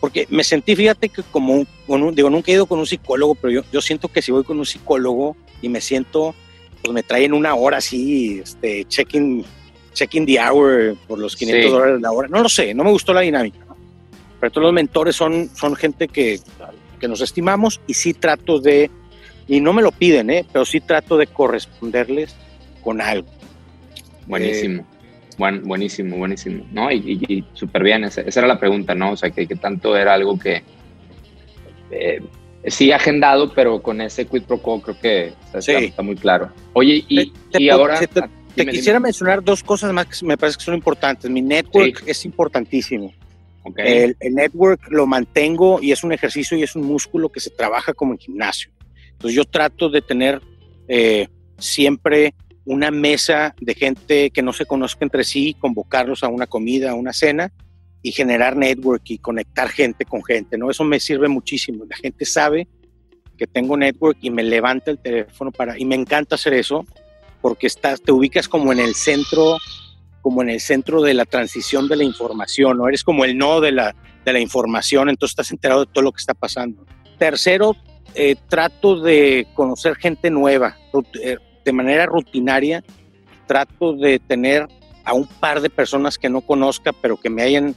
[0.00, 1.54] Porque me sentí, fíjate que como
[1.86, 4.42] un, digo, nunca he ido con un psicólogo, pero yo, yo siento que si voy
[4.42, 6.34] con un psicólogo y me siento,
[6.82, 9.44] pues me traen una hora así, este, checking,
[9.92, 13.14] checking the hour por los 500 dólares la hora, no lo sé, no me gustó
[13.14, 13.63] la dinámica
[14.44, 16.38] pero todos los mentores son, son gente que,
[17.00, 18.90] que nos estimamos y sí trato de,
[19.48, 20.44] y no me lo piden, ¿eh?
[20.52, 22.36] pero sí trato de corresponderles
[22.82, 23.26] con algo.
[24.26, 24.82] Buenísimo.
[24.82, 24.84] Eh,
[25.38, 26.66] Buen, buenísimo, buenísimo.
[26.72, 26.92] ¿No?
[26.92, 29.12] Y, súper bien, esa, era la pregunta, ¿no?
[29.12, 30.62] O sea, que, que tanto era algo que
[31.90, 32.20] eh,
[32.66, 36.52] sí agendado, pero con ese quid pro quo creo que está, muy claro.
[36.74, 37.98] Oye, y, y ahora...
[38.54, 41.30] Te, quisiera mencionar dos cosas más que me parece que son importantes.
[41.30, 43.12] Mi network es importantísimo.
[43.76, 47.94] El, network lo mantengo y es un ejercicio y es un músculo que se trabaja
[47.94, 48.70] como en gimnasio.
[49.12, 50.40] Entonces yo trato de tener
[50.88, 52.34] eh, siempre
[52.66, 56.94] una mesa de gente que no se conozca entre sí, convocarlos a una comida, a
[56.94, 57.52] una cena
[58.02, 60.70] y generar network y conectar gente con gente, ¿no?
[60.70, 61.84] Eso me sirve muchísimo.
[61.88, 62.68] La gente sabe
[63.36, 66.84] que tengo network y me levanta el teléfono para y me encanta hacer eso
[67.40, 69.58] porque estás te ubicas como en el centro
[70.24, 72.88] como en el centro de la transición de la información, ¿no?
[72.88, 76.12] Eres como el no de la, de la información, entonces estás enterado de todo lo
[76.12, 76.86] que está pasando.
[77.18, 77.76] Tercero,
[78.14, 80.78] eh, trato de conocer gente nueva,
[81.22, 82.82] eh, de manera rutinaria,
[83.46, 84.66] trato de tener
[85.04, 87.74] a un par de personas que no conozca, pero que me hayan,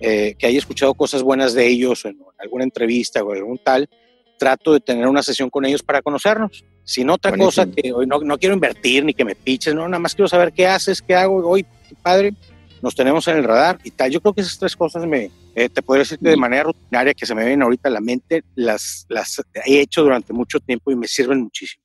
[0.00, 3.88] eh, que haya escuchado cosas buenas de ellos en alguna entrevista o algún tal,
[4.36, 6.64] trato de tener una sesión con ellos para conocernos.
[6.82, 10.00] Sin otra cosa que hoy no, no, quiero invertir ni que me piches, no, nada
[10.00, 12.32] más quiero saber qué haces, qué hago hoy, padre,
[12.82, 14.10] nos tenemos en el radar y tal.
[14.10, 17.14] Yo creo que esas tres cosas me, eh, te podría decir que de manera rutinaria
[17.14, 20.90] que se me ven ahorita a la mente, las, las he hecho durante mucho tiempo
[20.90, 21.82] y me sirven muchísimo.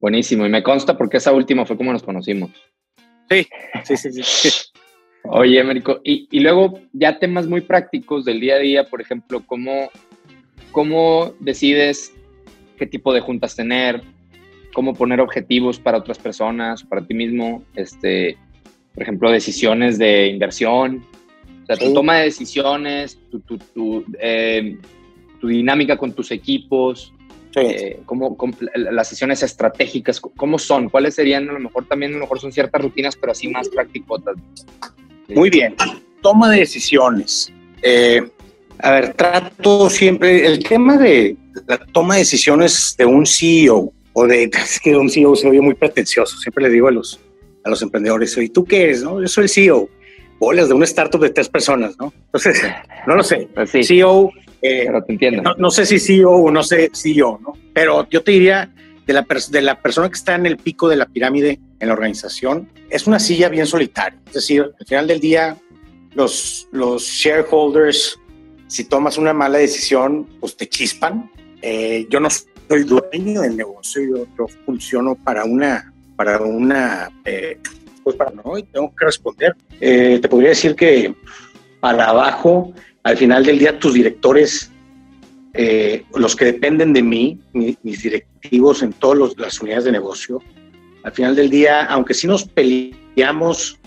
[0.00, 2.50] Buenísimo, y me consta porque esa última fue como nos conocimos.
[3.30, 3.46] Sí,
[3.84, 4.50] sí, sí, sí.
[5.28, 9.42] Oye, Américo, y, y, luego ya temas muy prácticos del día a día, por ejemplo,
[9.44, 9.90] ¿cómo,
[10.70, 12.12] cómo decides
[12.76, 14.02] qué tipo de juntas tener,
[14.72, 18.38] cómo poner objetivos para otras personas, para ti mismo, este,
[18.96, 21.04] por ejemplo, decisiones de inversión,
[21.62, 24.78] o sea, tu toma de decisiones, tu, tu, tu, eh,
[25.38, 27.12] tu dinámica con tus equipos,
[27.56, 28.38] eh, cómo,
[28.74, 30.88] las sesiones estratégicas, ¿cómo son?
[30.88, 31.46] ¿Cuáles serían?
[31.50, 34.22] A lo mejor también, a lo mejor son ciertas rutinas, pero así más prácticas.
[35.28, 35.74] Muy bien.
[36.22, 37.52] Toma de decisiones.
[37.82, 38.26] Eh,
[38.78, 44.26] a ver, trato siempre, el tema de la toma de decisiones de un CEO o
[44.26, 47.20] de, es que un CEO se oye muy pretencioso, siempre le digo a los,
[47.66, 49.02] a los emprendedores, ¿y tú qué eres?
[49.02, 49.20] No?
[49.20, 49.88] Yo soy el CEO,
[50.38, 52.12] bolas de una startup de tres personas, ¿no?
[52.26, 52.62] Entonces,
[53.08, 53.48] no lo sé.
[53.52, 53.82] Pues sí.
[53.82, 54.30] CEO,
[54.62, 55.54] eh, te entiendo.
[55.58, 57.54] No, sé si CEO o no sé CEO, ¿no?
[57.74, 58.72] Pero yo te diría,
[59.04, 61.94] de la, de la persona que está en el pico de la pirámide en la
[61.94, 64.18] organización, es una silla bien solitaria.
[64.28, 65.56] Es decir, al final del día,
[66.14, 68.16] los, los shareholders,
[68.68, 71.32] si tomas una mala decisión, pues te chispan.
[71.62, 77.58] Eh, yo no soy dueño del negocio, yo, yo funciono para una para una, eh,
[78.02, 79.54] pues para no, tengo que responder.
[79.80, 81.14] Eh, te podría decir que
[81.80, 84.70] para abajo, al final del día tus directores,
[85.54, 90.42] eh, los que dependen de mí, mis directivos en todas las unidades de negocio,
[91.04, 93.78] al final del día, aunque sí nos peleamos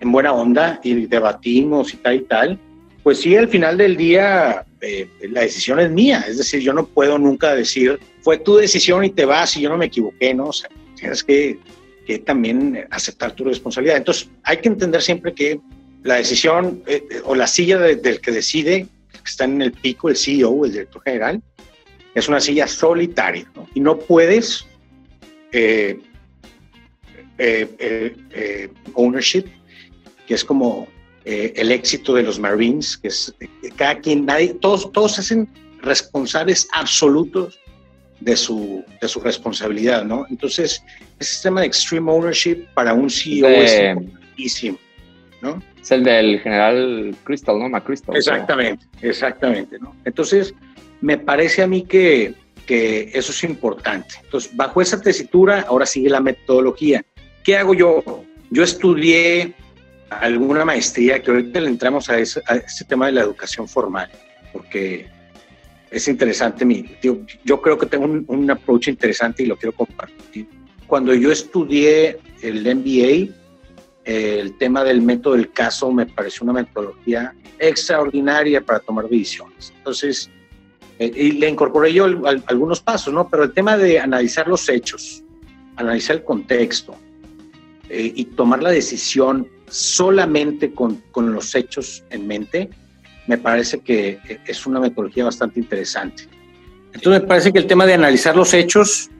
[0.00, 2.58] en buena onda y debatimos y tal y tal,
[3.02, 6.24] pues sí, al final del día eh, la decisión es mía.
[6.28, 9.68] Es decir, yo no puedo nunca decir, fue tu decisión y te vas y yo
[9.68, 10.46] no me equivoqué, ¿no?
[10.46, 10.68] O sea,
[11.06, 11.58] tienes que,
[12.06, 13.96] que también aceptar tu responsabilidad.
[13.96, 15.60] Entonces, hay que entender siempre que
[16.02, 20.16] la decisión eh, o la silla del que decide, que está en el pico, el
[20.16, 21.42] CEO, el director general,
[22.14, 23.68] es una silla solitaria, ¿no?
[23.74, 24.66] Y no puedes
[25.52, 25.98] eh,
[28.94, 29.44] ownership
[30.26, 30.88] que es como
[31.24, 33.34] eh, el éxito de los Marines, que es
[33.76, 35.48] cada quien, nadie, todos, todos hacen
[35.82, 37.58] responsables absolutos
[38.20, 40.26] de su, de su responsabilidad, ¿no?
[40.30, 40.82] Entonces,
[41.18, 44.78] ese sistema de extreme ownership para un CEO es importantísimo,
[45.42, 45.62] ¿no?
[45.80, 47.68] Es el del general Crystal, ¿no?
[47.68, 48.16] McChrystal.
[48.16, 49.94] Exactamente, exactamente, ¿no?
[50.04, 50.54] Entonces,
[51.00, 52.34] me parece a mí que,
[52.66, 54.14] que eso es importante.
[54.24, 57.04] Entonces, bajo esa tesitura, ahora sigue la metodología.
[57.44, 58.24] ¿Qué hago yo?
[58.50, 59.54] Yo estudié
[60.10, 62.42] alguna maestría, que ahorita le entramos a, ese,
[62.88, 64.10] tema de la educación formal,
[64.52, 65.08] porque
[65.90, 66.64] es interesante.
[66.64, 66.84] Mi,
[67.44, 70.46] yo creo que tengo un, approach interesante y lo quiero compartir.
[70.86, 73.34] Cuando yo estudié el MBA,
[74.04, 79.72] el tema del método del caso me pareció una metodología extraordinaria para tomar decisiones.
[79.76, 80.30] Entonces,
[80.98, 83.28] eh, y le incorporé yo algunos pasos, ¿no?
[83.28, 85.22] Pero el tema de analizar los hechos,
[85.76, 86.94] analizar el contexto
[87.88, 92.70] eh, y tomar la decisión solamente con, los hechos en mente,
[93.26, 96.28] me parece que es una metodología bastante interesante.
[96.96, 99.10] Entonces me parece que el tema de analizar los hechos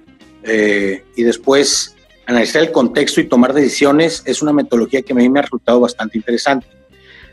[0.42, 5.29] eh, y después analizar el contexto y tomar decisiones es una metodología que a mí
[5.29, 6.66] me ha resultado bastante interesante.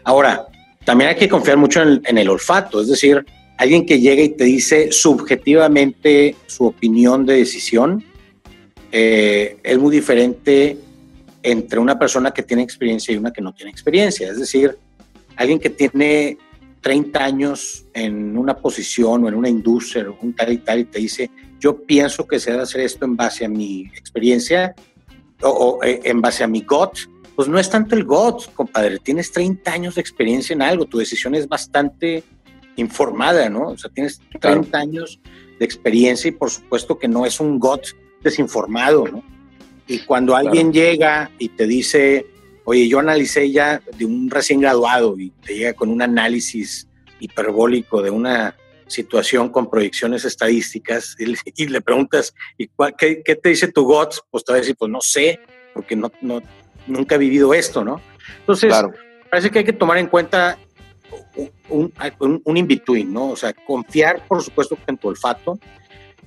[0.03, 0.45] Ahora,
[0.83, 3.25] también hay que confiar mucho en el, olfato, es decir,
[3.57, 8.03] alguien que llega y te dice subjetivamente su opinión de decisión
[8.91, 10.77] eh, es muy diferente
[11.41, 14.29] entre una persona que tiene experiencia y una que no tiene experiencia.
[14.29, 14.77] Es decir,
[15.37, 16.37] alguien que tiene
[16.83, 20.85] 30 años en una posición o en una industria o un tal y tal y
[20.85, 24.75] te dice, yo pienso que se debe hacer esto en base a mi experiencia
[25.41, 29.31] o, eh, en base a mi GOT, pues no es tanto el GOT, compadre, tienes
[29.31, 32.23] 30 años de experiencia en algo, tu decisión es bastante
[32.75, 33.69] informada, ¿no?
[33.69, 35.21] O sea, tienes 30 años
[35.57, 37.87] de experiencia y por supuesto que no es un GOT
[38.21, 39.23] desinformado, ¿no?
[39.87, 42.25] Y cuando alguien llega y te dice,
[42.65, 46.87] oye, yo analicé ya de un recién graduado y te llega con un análisis
[47.19, 48.55] hiperbólico de una
[48.87, 51.15] situación con proyecciones estadísticas
[51.55, 54.23] y, le preguntas, ¿y qué, te dice tu GOTS?
[54.29, 55.39] Pues te va a decir, pues no sé,
[55.73, 56.41] porque no, no,
[56.87, 58.01] nunca he vivido esto, ¿no?
[58.39, 58.73] Entonces,
[59.29, 60.57] parece que hay que tomar en cuenta
[61.69, 63.31] un, un, un in-between, ¿no?
[63.31, 65.59] O sea, confiar, por supuesto, en tu olfato,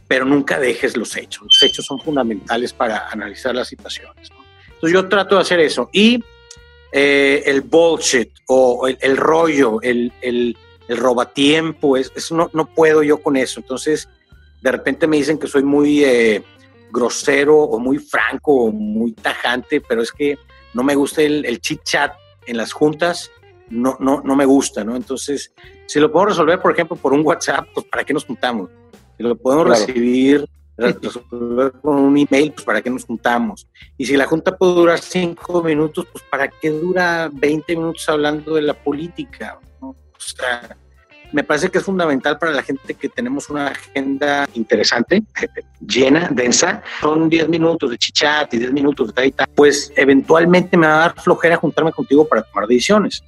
[0.09, 1.45] pero nunca dejes los hechos.
[1.45, 4.31] Los hechos son fundamentales para analizar las situaciones.
[4.77, 5.89] Entonces yo trato de hacer eso.
[5.93, 6.23] Y
[6.93, 10.57] eh, el bullshit o el, rollo, el, el,
[10.89, 13.61] el robatiempo, es, no, no, puedo yo con eso.
[13.61, 14.09] Entonces
[14.63, 16.43] de repente me dicen que soy muy eh,
[16.91, 20.39] grosero o muy franco o muy tajante, pero es que
[20.75, 22.13] no me gusta el, chit chat
[22.47, 23.31] en las juntas.
[23.69, 24.95] No, no, no me gusta, ¿no?
[24.95, 25.53] Entonces,
[25.87, 28.71] si lo puedo resolver, por ejemplo, por un WhatsApp, pues ¿para qué nos juntamos?
[29.17, 30.47] Si lo podemos recibir
[31.81, 33.67] con un email, pues para qué nos juntamos.
[33.97, 38.55] Y si la junta puede durar cinco minutos, pues para qué dura 20 minutos hablando
[38.55, 39.59] de la política.
[39.81, 40.77] O sea,
[41.33, 45.23] me parece que es fundamental para la gente que tenemos una agenda interesante,
[45.81, 46.83] llena, densa.
[47.01, 50.99] Son 10 minutos de chichat y 10 minutos de tal Pues eventualmente me va a
[50.99, 53.23] dar flojera juntarme contigo para tomar decisiones.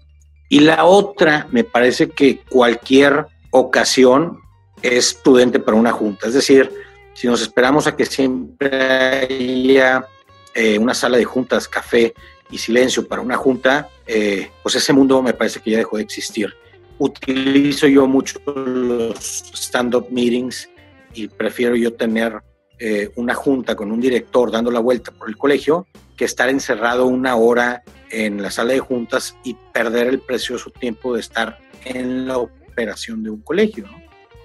[0.49, 4.39] Y la otra, me parece que cualquier ocasión
[4.83, 6.29] es prudente para una junta.
[6.29, 6.71] Es decir,
[7.19, 10.07] si nos esperamos a que siempre haya
[10.55, 12.15] eh, una sala de juntas, café
[12.49, 16.05] y silencio para una junta, eh, pues ese mundo me parece que ya dejó de
[16.05, 16.55] existir.
[16.97, 19.17] Utilizo yo mucho los
[19.53, 20.71] stand-up meetings
[21.13, 22.41] y prefiero yo tener
[22.79, 27.07] eh, una junta con un director dando la vuelta por el colegio que estar encerrado
[27.07, 32.29] una hora en la sala de juntas y perder el precioso tiempo de estar en
[32.29, 33.87] la operación de un colegio.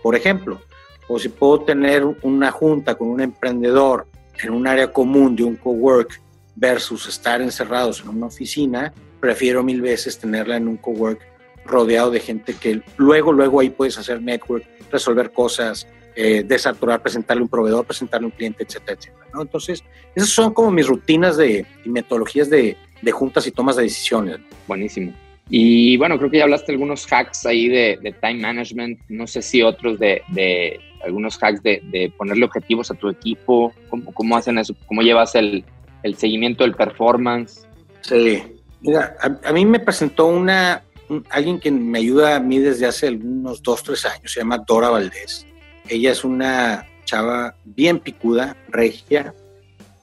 [0.02, 0.60] por ejemplo,
[1.08, 4.08] o si puedo tener una junta con un emprendedor
[4.42, 6.22] en un área común de un cowork
[6.56, 11.22] versus estar encerrados en una oficina, prefiero mil veces tenerla en un cowork
[11.66, 17.42] rodeado de gente que luego, luego ahí puedes hacer network, resolver cosas, eh, desaturar, presentarle
[17.42, 19.28] un proveedor, presentarle un cliente, etcétera, etcétera.
[19.34, 19.42] ¿no?
[19.42, 19.84] Entonces,
[20.14, 24.40] esas son como mis rutinas de, y metodologías de, de juntas y tomas de decisiones.
[24.68, 25.14] Buenísimo.
[25.50, 29.42] Y bueno, creo que ya hablaste de algunos hacks ahí de, time management, no sé
[29.42, 34.58] si otros de, de algunos hacks de, ponerle objetivos a tu equipo, ¿cómo, cómo hacen
[34.58, 34.76] eso?
[34.88, 35.66] ¿Cómo llevas el,
[36.04, 37.68] el seguimiento del performance?
[38.02, 38.42] Sí,
[38.82, 40.84] mira, a, mí me presentó una,
[41.30, 44.90] alguien que me ayuda a mí desde hace unos dos, tres años, se llama Dora
[44.90, 45.48] Valdés.
[45.88, 49.34] Ella es una chava bien picuda, regia.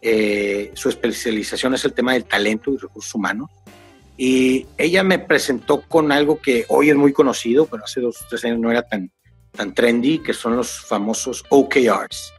[0.02, 3.50] Eh, su especialización es el tema del talento y recursos humanos.
[4.16, 8.26] Y ella me presentó con algo que hoy es muy conocido, pero hace dos o
[8.28, 9.10] tres años no era tan,
[9.52, 12.32] tan trendy, que son los famosos OKRs.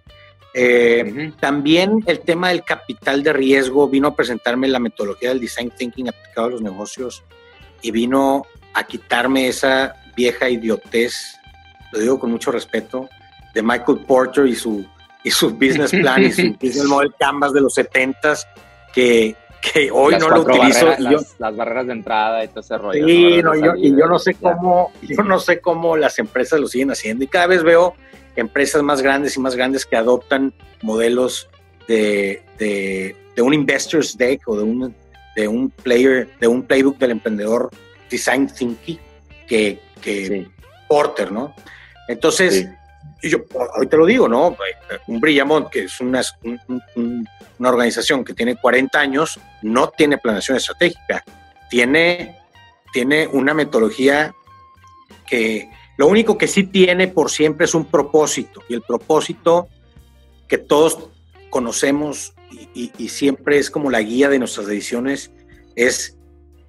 [0.54, 5.72] Eh, también el tema del capital de riesgo vino a presentarme la metodología del design
[5.72, 7.24] thinking aplicado a los negocios
[7.82, 11.16] y vino a quitarme esa vieja idiotez,
[11.94, 13.08] lo digo con mucho respeto,
[13.54, 14.86] de Michael Porter y su,
[15.24, 18.46] y su business plan y su business model canvas de los 70s
[18.94, 20.94] que, que hoy no lo utilizo.
[20.98, 23.08] las, barreras de entrada y todo ese rollo.
[23.08, 26.68] Sí, no, yo, y yo no sé cómo, yo no sé cómo las empresas lo
[26.68, 27.96] siguen haciendo y cada vez veo
[28.36, 31.50] empresas más grandes y más grandes que adoptan modelos
[31.88, 34.96] de, de, de un investor's deck o de un,
[35.36, 37.70] de un player, de un playbook del emprendedor
[38.10, 39.00] design thinking
[39.48, 40.48] que, que
[40.88, 41.54] Porter, ¿no?
[42.08, 42.68] Entonces,
[43.30, 43.40] yo
[43.76, 44.56] ahorita lo digo, ¿no?
[45.08, 46.22] Un Brillamont, que es una,
[46.96, 51.24] una organización que tiene 40 años, no tiene planeación estratégica,
[51.70, 52.38] tiene,
[52.92, 54.34] tiene una metodología
[55.28, 59.68] que lo único que sí tiene por siempre es un propósito, y el propósito
[60.48, 61.10] que todos
[61.50, 62.34] conocemos
[62.74, 65.32] y, y siempre es como la guía de nuestras decisiones
[65.76, 66.18] es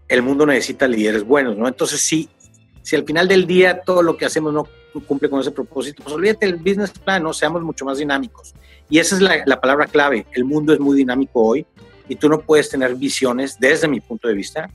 [0.08, 1.66] el mundo necesita líderes buenos, ¿no?
[1.66, 2.28] Entonces, sí,
[2.82, 4.66] si al final del día todo lo que hacemos no
[5.00, 7.32] cumple con ese propósito, pues olvídate del business plan, ¿no?
[7.32, 8.54] Seamos mucho más dinámicos.
[8.88, 10.26] Y esa es la, palabra clave.
[10.32, 11.66] El mundo es muy dinámico hoy
[12.08, 14.68] y tú no puedes tener visiones, desde mi punto de vista,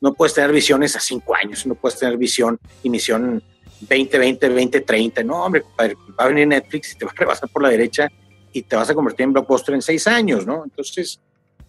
[0.00, 3.42] no puedes tener visiones a cinco años, no puedes tener visión y misión
[3.80, 5.22] 2020, 2030.
[5.24, 8.08] No, hombre, va a venir Netflix y te va a rebasar por la derecha
[8.52, 10.62] y te vas a convertir en blockbuster en seis años, ¿no?
[10.64, 11.20] Entonces,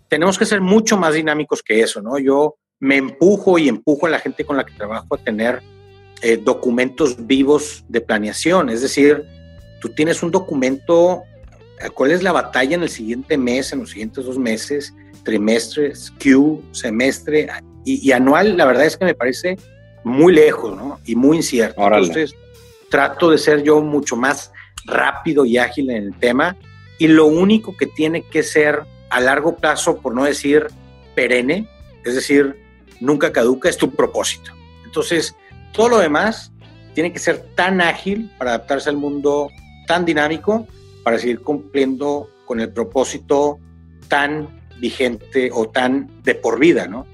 [0.07, 2.19] tenemos que ser mucho más dinámicos que eso, ¿no?
[2.19, 5.61] Yo me empujo y empujo a la gente con la que trabajo a tener
[6.21, 8.69] eh, documentos vivos de planeación.
[8.69, 9.25] Es decir,
[9.81, 11.23] tú tienes un documento,
[11.79, 14.93] eh, cuál es la batalla en el siguiente mes, en los siguientes dos meses,
[15.23, 17.47] trimestres, Q, semestre
[17.83, 19.57] y, anual, la verdad es que me parece
[20.03, 20.99] muy lejos ¿no?
[21.05, 21.81] y muy incierto.
[21.83, 22.33] Entonces,
[22.89, 24.51] trato de ser yo mucho más
[24.85, 26.57] rápido y ágil en el tema
[26.97, 30.67] y lo único que tiene que ser a largo plazo, por no decir
[31.15, 31.67] perenne,
[32.03, 32.55] es decir,
[32.99, 34.51] nunca caduca, es tu propósito.
[34.83, 35.35] Entonces,
[35.75, 36.51] todo lo demás
[36.93, 39.49] tiene que ser tan ágil para adaptarse al mundo
[39.87, 40.67] tan dinámico
[41.03, 43.59] para seguir cumpliendo con el propósito
[44.07, 47.05] tan vigente o tan de por vida, ¿no?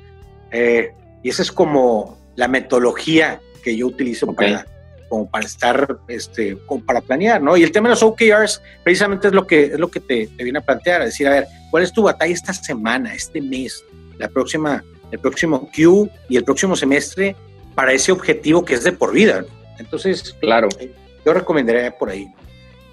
[0.52, 0.94] Eh,
[1.24, 4.66] y esa es como la metodología que yo utilizo para,
[5.10, 7.58] como para estar, este, como para planear, ¿no?
[7.58, 10.44] Y el tema de los OKRs precisamente es lo que, es lo que te, te
[10.44, 13.84] viene a plantear, decir, a ver, ¿cuál es tu batalla esta semana, este mes,
[14.18, 17.36] la próxima, el próximo Q y el próximo semestre
[17.76, 19.46] para ese objetivo que es de por vida.
[19.80, 20.70] Entonces, claro.
[20.80, 20.92] Eh,
[21.26, 22.26] yo recomendaría por ahí.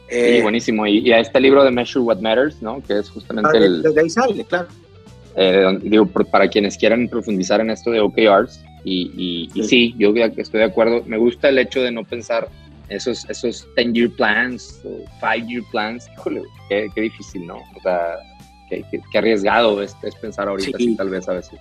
[0.09, 0.87] sí, eh, buenísimo.
[0.87, 2.83] Y, a este libro de Measure What Matters, ¿no?
[2.83, 3.83] Que es justamente ah, el...
[3.83, 4.68] De ahí sale, claro.
[5.37, 9.95] Eh, digo, para quienes quieran profundizar en esto de OKRs, y, y, sí.
[9.99, 11.03] yo estoy de acuerdo.
[11.07, 12.49] Me gusta el hecho de no pensar
[12.89, 16.09] esos, esos 10-year plans o 5-year plans.
[16.14, 17.57] Híjole, qué, difícil, ¿no?
[17.57, 18.16] O sea,
[18.70, 21.59] qué, qué, arriesgado es, pensar ahorita, tal vez a veces.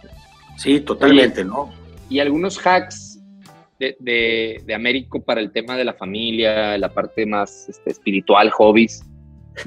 [0.57, 1.69] Sí, totalmente, ¿no?
[2.09, 3.06] Y algunos hacks
[3.79, 9.03] de, de, Américo para el tema de la familia, la parte más este, espiritual, hobbies?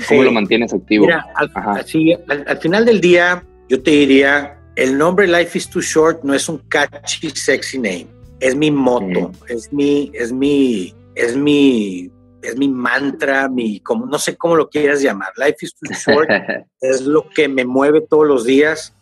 [0.08, 1.06] ¿Cómo lo mantienes activo?
[1.06, 6.34] Mira, al, final del día, yo te diría, el nombre Life is Too Short no
[6.34, 8.06] es un catchy, sexy name.
[8.40, 12.10] Es mi moto, es mi, es mi, es mi,
[12.42, 15.32] es mi mantra, mi, como, no sé cómo lo quieras llamar.
[15.36, 16.30] Life is Too Short
[16.80, 18.94] es lo que me mueve todos los días.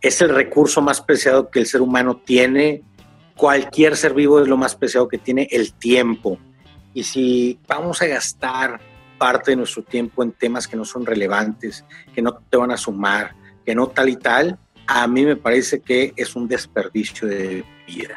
[0.00, 2.82] Es el recurso más preciado que el ser humano tiene
[3.36, 6.38] cualquier ser vivo es lo más preciado que tiene el tiempo.
[6.94, 8.80] Y si vamos a gastar
[9.18, 12.76] parte de nuestro tiempo en temas que no son relevantes, que no te van a
[12.76, 17.64] sumar, que no tal y tal, a mí me parece que es un desperdicio de
[17.86, 18.16] vida.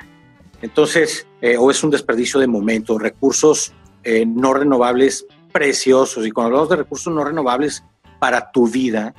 [0.62, 6.26] Entonces, eh, o es un desperdicio de momento, recursos eh, no renovables preciosos.
[6.26, 7.84] Y cuando hablamos de recursos no renovables
[8.20, 9.14] para tu vida,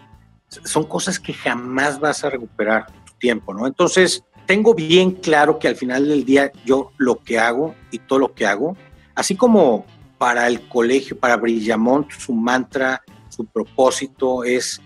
[0.49, 3.67] son cosas que jamás vas a recuperar tu tiempo, ¿no?
[3.67, 8.19] Entonces, tengo bien claro que al final del día yo lo que hago y todo
[8.19, 8.77] lo que hago,
[9.15, 9.87] así como
[10.19, 14.81] para el colegio, para Brillamont, su mantra, su propósito es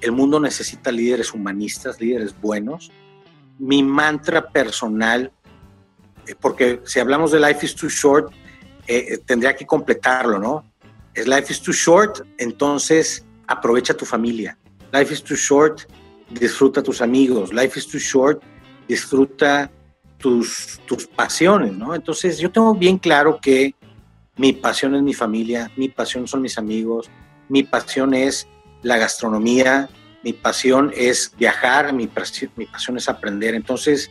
[0.00, 2.92] el mundo necesita líderes humanistas, líderes buenos.
[3.58, 5.32] Mi mantra personal
[6.34, 8.32] porque si hablamos de Life is Too Short,
[8.86, 10.64] eh, tendría que completarlo, ¿no?
[11.14, 14.58] Es Life is Too Short, entonces aprovecha tu familia.
[14.92, 15.82] Life is Too Short,
[16.30, 17.52] disfruta tus amigos.
[17.52, 18.42] Life is Too Short,
[18.88, 19.70] disfruta
[20.18, 21.94] tus, tus pasiones, ¿no?
[21.94, 23.74] Entonces yo tengo bien claro que
[24.36, 27.10] mi pasión es mi familia, mi pasión son mis amigos,
[27.48, 28.46] mi pasión es
[28.82, 29.88] la gastronomía,
[30.22, 33.54] mi pasión es viajar, mi, pasión es aprender.
[33.54, 34.10] Entonces,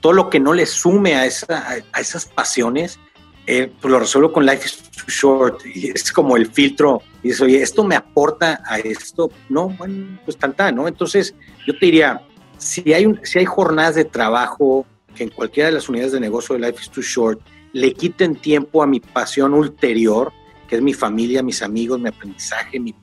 [0.00, 2.98] todo lo que no le sume a, esa, a esas pasiones,
[3.46, 5.66] eh, pues lo resuelvo con Life is Too Short.
[5.66, 7.02] Y es como el filtro.
[7.22, 9.30] Y dices, oye, ¿esto me aporta a esto?
[9.48, 10.88] No, bueno, pues tanta, ¿no?
[10.88, 11.34] Entonces,
[11.66, 12.22] yo te diría,
[12.58, 16.54] si hay, si hay jornadas de trabajo que en cualquiera de las unidades de negocio
[16.54, 17.40] de Life is Too Short
[17.72, 20.32] le quiten tiempo a mi pasión ulterior,
[20.66, 22.94] que es mi familia, mis amigos, mi aprendizaje, mi,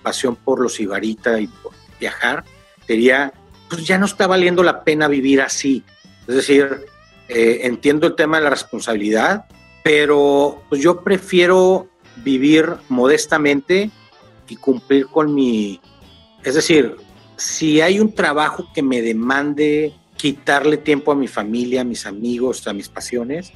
[0.00, 2.44] pasión por los Ibarita y por viajar,
[2.86, 3.32] diría,
[3.68, 5.82] pues ya no está valiendo la pena vivir así.
[6.28, 6.86] Es decir,
[7.28, 9.46] eh, entiendo el tema de la responsabilidad,
[9.82, 13.90] pero pues yo prefiero vivir modestamente
[14.48, 15.80] y cumplir con mi...
[16.44, 16.96] Es decir,
[17.42, 22.66] si hay un trabajo que me demande quitarle tiempo a mi familia, a mis amigos,
[22.68, 23.52] a mis pasiones,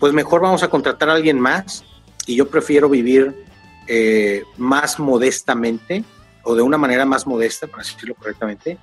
[0.00, 1.84] pues mejor vamos a contratar a alguien más
[2.26, 3.44] y yo prefiero vivir
[3.86, 6.04] eh, más modestamente
[6.44, 8.78] o de una manera más modesta, para decirlo correctamente,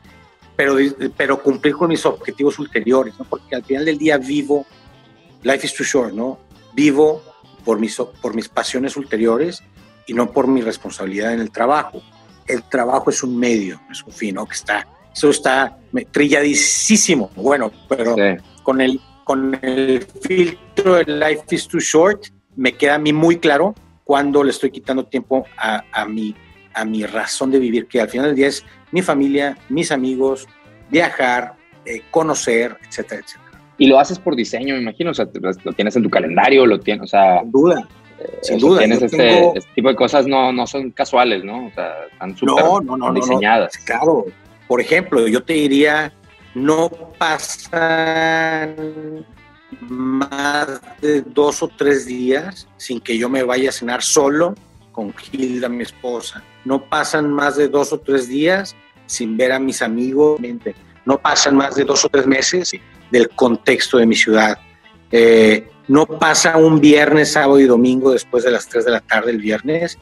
[0.56, 4.66] pero, cumplir con mis objetivos ulteriores, porque al final del día vivo,
[5.42, 6.38] life is too short, ¿no?
[6.74, 7.24] Vivo
[7.66, 9.64] por mis, por mis pasiones ulteriores
[10.06, 12.02] y no por mi responsabilidad en el trabajo.
[12.50, 14.46] El trabajo es un medio, es un fin, ¿no?
[14.46, 14.86] Que está,
[15.16, 15.78] eso está
[16.12, 18.16] trilladísimo, bueno, pero
[18.64, 22.26] con, el, con el filtro de life is too short,
[22.56, 23.74] me queda a mí muy claro
[24.04, 26.36] cuando le estoy quitando tiempo a, a mi
[26.74, 30.48] a mi razón de vivir, que al final del día es mi familia, mis amigos,
[30.90, 33.50] viajar, eh, conocer, etcétera, etcétera.
[33.78, 35.28] Y lo haces por diseño, me imagino, o sea,
[35.64, 37.40] lo tienes en tu calendario, lo tienes, o sea...
[37.42, 37.88] Sin duda,
[38.42, 38.84] sin duda.
[38.84, 41.68] Este, este, tipo de cosas no, no son casuales, ¿no?
[41.68, 43.78] O sea, están súper no, no, no, diseñadas.
[43.80, 44.26] claro,
[44.68, 46.14] por ejemplo, yo te diría,
[46.54, 48.76] no pasan
[49.82, 54.56] más de dos o tres días sin que yo me vaya a cenar solo
[54.92, 56.44] con Gilda, mi esposa.
[56.66, 60.40] No pasan más de dos o tres días sin ver a mis amigos.
[61.06, 62.72] No pasan más de dos o tres meses
[63.12, 64.58] del contexto de mi ciudad.
[65.12, 69.32] Eh, no pasa un viernes, sábado y domingo después de las tres de la tarde
[69.32, 69.98] el viernes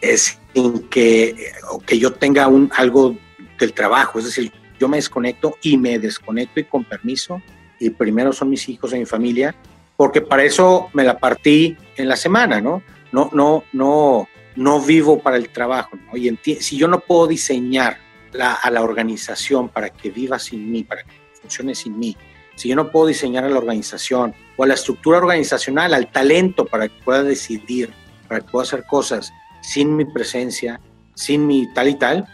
[0.00, 1.52] sin que,
[1.86, 3.16] que yo tenga un, algo
[3.58, 4.18] del trabajo.
[4.18, 7.42] Es decir, yo me desconecto y me desconecto y con permiso.
[7.78, 9.54] Y primero son mis hijos y mi familia,
[9.96, 12.82] porque para eso me la partí en la semana, ¿no?
[13.12, 15.90] no, no, no, no vivo para el trabajo.
[16.06, 16.16] ¿no?
[16.16, 17.98] Y si yo no puedo diseñar
[18.38, 22.16] a la organización para que viva sin mí, para que funcione sin mí,
[22.60, 26.66] si yo no puedo diseñar a la organización o a la estructura organizacional, al talento
[26.66, 27.90] para que pueda decidir,
[28.28, 29.32] para que pueda hacer cosas
[29.62, 30.78] sin mi presencia,
[31.14, 32.26] sin mi tal y tal,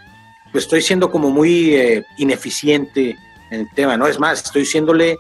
[0.50, 3.16] pues estoy siendo como muy eh, ineficiente
[3.52, 4.08] en el tema, ¿no?
[4.08, 5.16] Es más, estoy siéndole,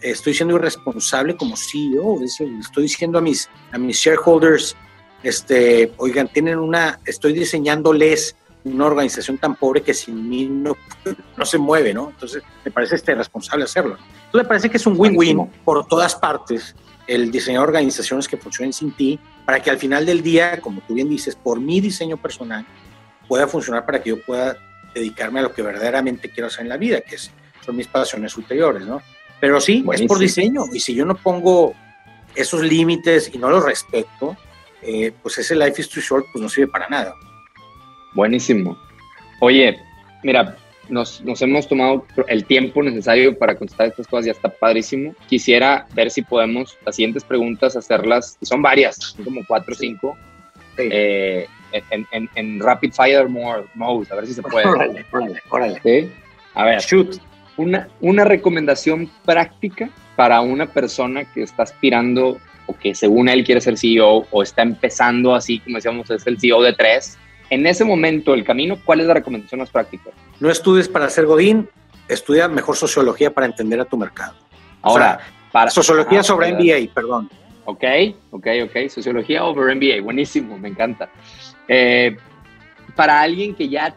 [0.00, 4.74] estoy siendo irresponsable como CEO, estoy diciendo a mis, a mis shareholders,
[5.22, 8.34] este, oigan, tienen una, estoy diseñándoles
[8.64, 10.76] una organización tan pobre que sin mí no,
[11.36, 12.10] no se mueve, ¿no?
[12.10, 13.96] Entonces, me parece este responsable hacerlo.
[13.96, 16.74] Entonces, me parece que es un win-win por todas partes
[17.06, 20.94] el diseñar organizaciones que funcionen sin ti, para que al final del día, como tú
[20.94, 22.64] bien dices, por mi diseño personal,
[23.26, 24.56] pueda funcionar para que yo pueda
[24.94, 27.32] dedicarme a lo que verdaderamente quiero hacer en la vida, que es,
[27.64, 29.02] son mis pasiones ulteriores, ¿no?
[29.40, 31.74] Pero sí, es por diseño, y si yo no pongo
[32.34, 34.36] esos límites y no los respeto,
[34.82, 37.14] eh, pues ese life is too short pues no sirve para nada.
[38.14, 38.78] Buenísimo.
[39.40, 39.78] Oye,
[40.22, 40.56] mira,
[40.88, 45.14] nos, nos, hemos tomado el tiempo necesario para contestar estas cosas, ya está padrísimo.
[45.28, 49.76] Quisiera ver si podemos las siguientes preguntas hacerlas, y son varias, son como cuatro o
[49.76, 50.16] cinco,
[50.76, 54.66] eh, en, en, rapid fire mode, a ver si se puede.
[54.66, 56.10] Órale, órale, órale.
[56.54, 57.16] A ver, shoot.
[57.56, 62.40] Una, una recomendación práctica para una persona que está aspirando
[62.74, 66.62] que según él quiere ser CEO o está empezando así, como decíamos, es el CEO
[66.62, 67.18] de tres,
[67.50, 70.10] en ese momento el camino, ¿cuál es la recomendación más práctica?
[70.38, 71.68] No estudies para ser Godín,
[72.08, 74.34] estudia mejor sociología para entender a tu mercado.
[74.82, 75.20] Ahora,
[75.52, 77.28] para, sociología ah, sobre MBA, perdón.
[77.64, 77.84] Ok,
[78.30, 81.10] ok, ok, sociología over MBA, buenísimo, me encanta.
[81.68, 82.16] Eh,
[82.94, 83.94] para alguien que ya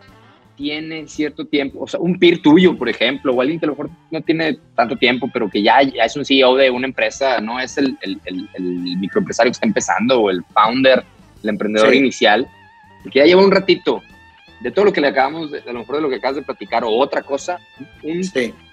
[0.56, 3.74] tiene cierto tiempo, o sea, un peer tuyo, por ejemplo, o alguien que a lo
[3.74, 7.40] mejor no tiene tanto tiempo, pero que ya, ya es un CEO de una empresa,
[7.40, 11.04] no es el, el, el, microempresario que está empezando o el founder,
[11.42, 12.48] el emprendedor inicial,
[13.12, 14.02] que ya lleva un ratito
[14.60, 16.42] de todo lo que le acabamos, de, a lo mejor de lo que acabas de
[16.42, 17.60] platicar o otra cosa,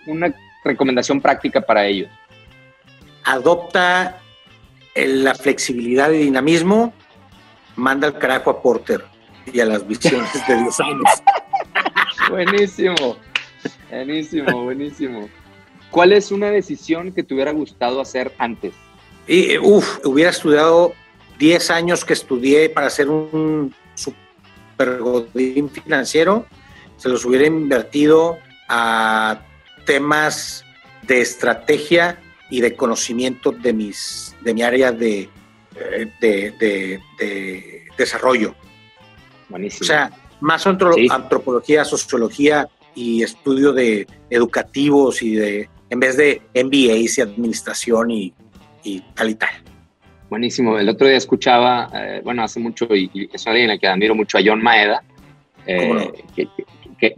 [0.07, 2.09] una recomendación práctica para ellos.
[3.25, 4.21] adopta
[4.95, 6.93] la flexibilidad y dinamismo,
[7.77, 9.05] manda el carajo a Porter
[9.53, 11.05] y a las visiones de 10 años.
[12.31, 13.17] buenísimo,
[13.91, 15.29] buenísimo, buenísimo.
[15.91, 18.73] ¿Cuál es una decisión que te hubiera gustado hacer antes?
[19.27, 20.93] Y, uf, hubiera estudiado
[21.39, 23.75] 10 años que estudié para ser un
[24.85, 26.47] godín financiero,
[26.97, 29.41] se los hubiera invertido a
[29.87, 30.65] temas
[31.03, 32.21] de estrategia
[32.51, 35.29] y de conocimiento de, mis, de mi área de,
[35.77, 38.55] eh, de, desarrollo.
[39.49, 39.85] Buenísimo.
[39.85, 40.11] O sea,
[40.41, 48.11] más antropología, sociología y estudio de educativos y de, en vez de MBAs y administración
[48.11, 48.35] y,
[48.83, 49.51] y tal y tal.
[50.31, 50.79] Buenísimo.
[50.79, 54.39] El otro día escuchaba, eh, bueno, hace mucho, y, es alguien a que admiro mucho,
[54.39, 55.03] a John Maeda,
[55.67, 56.13] eh,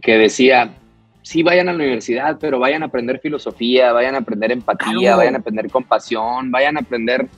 [0.00, 0.74] que, decía,
[1.20, 5.34] sí vayan a la universidad, pero vayan a aprender filosofía, vayan a aprender empatía, vayan
[5.34, 7.28] a aprender compasión, vayan a aprender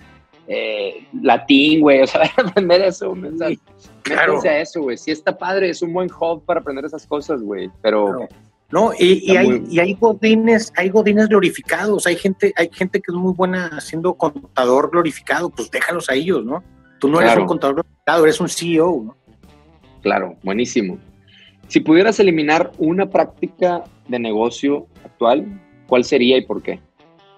[0.47, 3.59] eh, latín, güey, o sea, vayan a aprender eso, mensaje.
[4.03, 4.41] Claro.
[4.45, 4.97] a eso, güey.
[4.97, 8.29] Sí está padre, es un buen hub para aprender esas cosas, güey, pero...
[8.75, 13.13] No, y, y hay, y, hay, godines, hay godines glorificados, hay gente, hay gente que
[13.13, 16.61] es muy buena haciendo contador glorificado, pues déjalos a ellos, ¿no?
[16.99, 19.17] Tú no eres un contador glorificado, eres un CEO, ¿no?
[20.03, 20.99] Claro, buenísimo.
[21.69, 25.47] Si pudieras eliminar una práctica de negocio actual,
[25.87, 26.81] ¿cuál sería y por qué?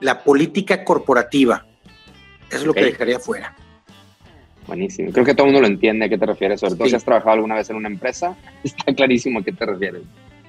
[0.01, 1.67] La política corporativa.
[2.49, 3.55] Eso es lo que dejaría fuera.
[4.67, 5.13] Buenísimo.
[5.13, 7.05] Creo que todo el mundo lo entiende a qué te refieres, sobre todo si has
[7.05, 8.35] trabajado alguna vez en una empresa,
[8.65, 10.01] está clarísimo a qué te refieres.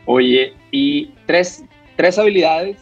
[0.10, 1.66] Oye, y tres,
[1.98, 2.78] tres habilidades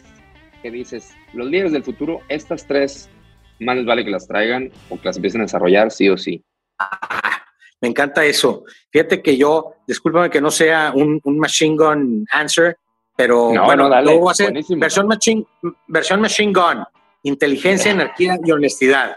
[0.62, 3.10] que dices, los líderes del futuro, estas tres,
[3.58, 6.44] más les vale que las traigan o que las empiecen a desarrollar sí o sí.
[6.78, 7.42] Ah,
[7.80, 8.62] me encanta eso.
[8.90, 12.76] Fíjate que yo, discúlpame que no sea un, machine gun answer,
[13.16, 15.44] pero bueno, dale, voy a hacer versión machine,
[15.88, 16.84] versión machine gun,
[17.24, 19.16] inteligencia, energía y honestidad.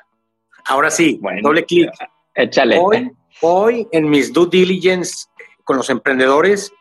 [0.65, 1.91] Ahora sí, doble clic.
[2.33, 2.79] Échale.
[2.79, 5.27] Hoy, hoy en mis due diligence
[5.63, 6.71] con los emprendedores,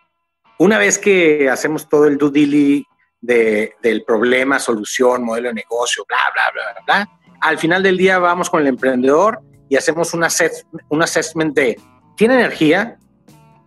[0.59, 2.89] una vez que hacemos todo el due diligence
[3.21, 8.19] de, del problema, solución, modelo de negocio, bla, bla, bla, bla, al final del día
[8.19, 10.25] vamos con el emprendedor y hacemos un,
[10.89, 11.81] un assessment de,
[12.17, 12.99] ¿tiene energía?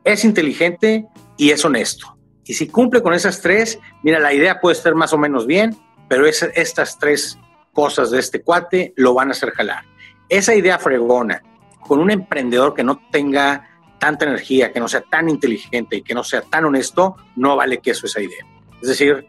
[0.03, 1.05] ¿Es inteligente?
[1.37, 2.17] Y es honesto.
[2.43, 5.77] Y si cumple con esas tres, mira, la idea puede estar más o menos bien,
[6.09, 7.37] pero es, estas tres
[7.71, 9.85] cosas de este cuate lo van a hacer jalar.
[10.27, 11.41] Esa idea fregona,
[11.79, 13.69] con un emprendedor que no tenga
[14.01, 17.77] tanta energía, que no sea tan inteligente y que no sea tan honesto, no vale
[17.77, 18.43] queso esa idea.
[18.81, 19.27] Es decir,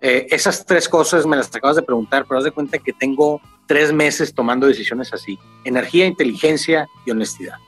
[0.00, 3.40] eh, esas tres cosas me las acabas de preguntar, pero haz de cuenta que tengo
[3.68, 5.38] tres meses tomando decisiones así.
[5.62, 7.58] Energía, inteligencia y honestidad.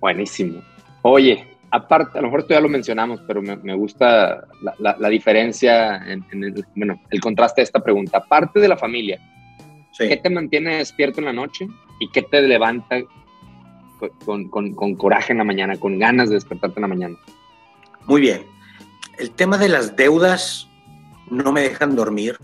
[0.00, 0.62] Buenísimo.
[1.02, 4.46] Oye, aparte, a lo mejor tú ya lo mencionamos, pero me, gusta
[4.78, 8.18] la, diferencia en, el, bueno, el contraste de esta pregunta.
[8.24, 9.20] Aparte de la familia,
[9.98, 11.66] ¿qué te mantiene despierto en la noche
[12.00, 12.96] y qué te levanta
[14.24, 17.16] con, con coraje en la mañana, con ganas de despertarte en la mañana?
[18.06, 18.46] Muy bien.
[19.18, 20.68] El tema de las deudas
[21.30, 22.38] no me dejan dormir.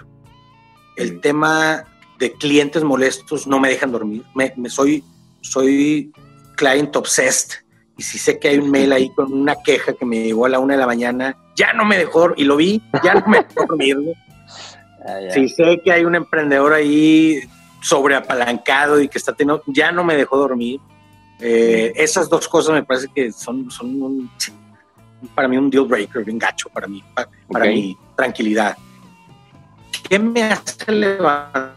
[0.97, 1.21] El mm.
[1.21, 1.85] tema
[2.19, 4.25] de clientes molestos no me dejan dormir.
[4.35, 5.05] Me, soy,
[5.41, 6.13] soy
[6.57, 7.65] client obsessed.
[7.97, 10.51] Y si sé que hay un mail ahí con una queja que me llegó a
[10.51, 13.39] la una de la mañana, ya no me dejó, y lo vi, ya no me
[13.43, 13.97] dejó dormir.
[15.03, 17.41] Ah, si sé que hay un emprendedor ahí
[17.81, 20.79] sobreapalancado y que está teniendo, ya no me dejó dormir.
[21.41, 24.31] Eh, esas dos cosas me parece que son, son
[25.35, 28.77] para mí un deal breaker, bien gacho para mí, para, mi tranquilidad.
[30.09, 31.71] ¿Qué me hace levantarme?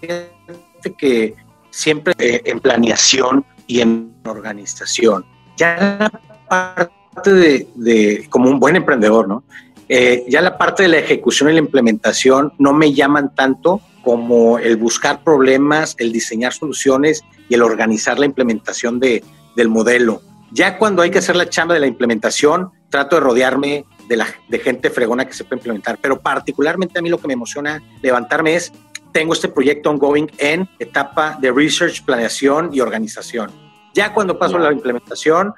[0.00, 1.34] Fíjate que
[1.70, 5.24] siempre en planeación y en organización.
[5.56, 6.10] Ya la
[6.48, 9.44] parte de, como un buen emprendedor, ¿no?
[9.88, 14.60] Eh, ya la parte de la ejecución y la implementación no me llaman tanto como
[14.60, 19.24] el buscar problemas, el diseñar soluciones y el organizar la implementación de,
[19.56, 20.22] del modelo.
[20.52, 24.28] Ya cuando hay que hacer la chamba de la implementación, trato de rodearme de, la,
[24.48, 27.82] de gente fregona que se puede implementar, pero particularmente a mí lo que me emociona
[28.00, 28.72] levantarme es,
[29.10, 33.50] tengo este proyecto ongoing en etapa de research, planeación y organización.
[33.92, 35.52] Ya cuando paso a la implementación,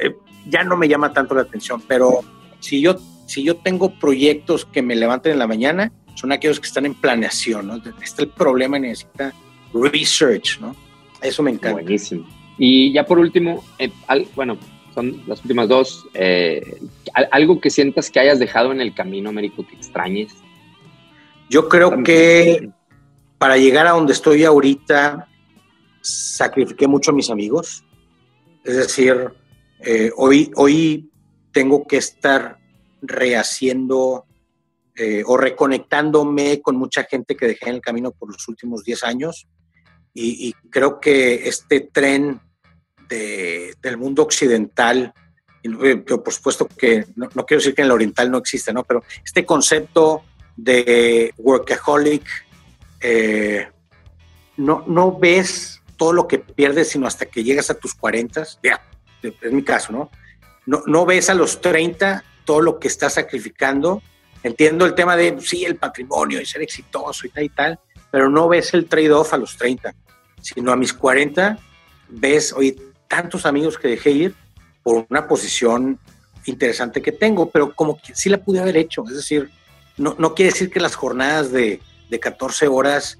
[0.00, 0.16] eh,
[0.48, 2.18] ya no me llama tanto la atención, pero
[2.58, 2.96] si yo,
[3.26, 6.94] si yo tengo proyectos que me levanten en la mañana, son aquellos que están en
[6.94, 7.82] planeación, ¿no?
[8.02, 9.32] Está el problema y necesita
[9.72, 10.74] research, ¿no?
[11.20, 11.80] Eso me encanta.
[11.80, 12.26] Buenísimo.
[12.58, 13.90] Y ya por último, eh,
[14.34, 14.58] bueno,
[14.94, 16.06] son las últimas dos.
[16.14, 16.80] Eh,
[17.30, 20.34] ¿Algo que sientas que hayas dejado en el camino, Américo, que extrañes?
[21.48, 22.70] Yo creo que
[23.38, 25.28] para llegar a donde estoy ahorita,
[26.00, 27.84] sacrifiqué mucho a mis amigos.
[28.64, 29.32] Es decir,
[29.80, 31.10] eh, hoy, hoy
[31.52, 32.58] tengo que estar
[33.00, 34.26] rehaciendo
[34.94, 39.04] eh, o reconectándome con mucha gente que dejé en el camino por los últimos 10
[39.04, 39.48] años.
[40.14, 42.38] Y, creo que este tren
[43.08, 45.14] del mundo occidental,
[46.06, 48.84] por supuesto que no, quiero decir que en el oriental no existe, ¿no?
[48.84, 50.22] pero este concepto
[50.56, 52.26] de workaholic,
[53.00, 53.68] eh,
[54.58, 58.82] no, no ves todo lo que pierdes sino hasta que llegas a tus 40, ya,
[59.22, 60.10] es mi caso, ¿no?
[60.66, 60.82] ¿no?
[60.86, 64.02] No ves a los 30 todo lo que estás sacrificando
[64.42, 67.80] Entiendo el tema de, sí, el patrimonio y ser exitoso y tal y tal,
[68.10, 69.94] pero no ves el trade-off a los 30,
[70.40, 71.58] sino a mis 40
[72.08, 72.76] ves, oye,
[73.08, 74.34] tantos amigos que dejé ir
[74.82, 75.98] por una posición
[76.46, 79.04] interesante que tengo, pero como que sí la pude haber hecho.
[79.08, 79.50] Es decir,
[79.96, 81.80] no, no quiere decir que las jornadas de,
[82.10, 83.18] de 14 horas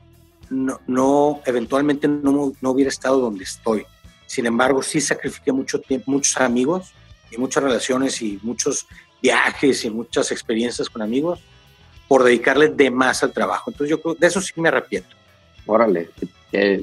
[0.51, 3.87] no, no eventualmente no, no, hubiera estado donde estoy.
[4.27, 6.93] Sin embargo, sí sacrifiqué mucho tiempo, muchos amigos
[7.31, 8.87] y muchas relaciones y muchos
[9.23, 11.41] viajes y muchas experiencias con amigos
[12.09, 13.71] por dedicarle de más al trabajo.
[13.71, 15.17] Entonces yo creo, de eso sí me arrepiento.
[15.65, 16.11] Órale,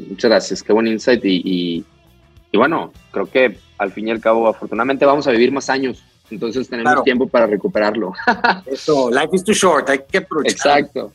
[0.08, 1.86] muchas gracias, qué buen insight y,
[2.52, 6.04] y, bueno, creo que al fin y al cabo afortunadamente vamos a vivir más años,
[6.32, 8.14] entonces tenemos tiempo para recuperarlo.
[8.66, 10.80] Eso, life is too short, hay que aprovechar.
[10.80, 11.12] Exacto.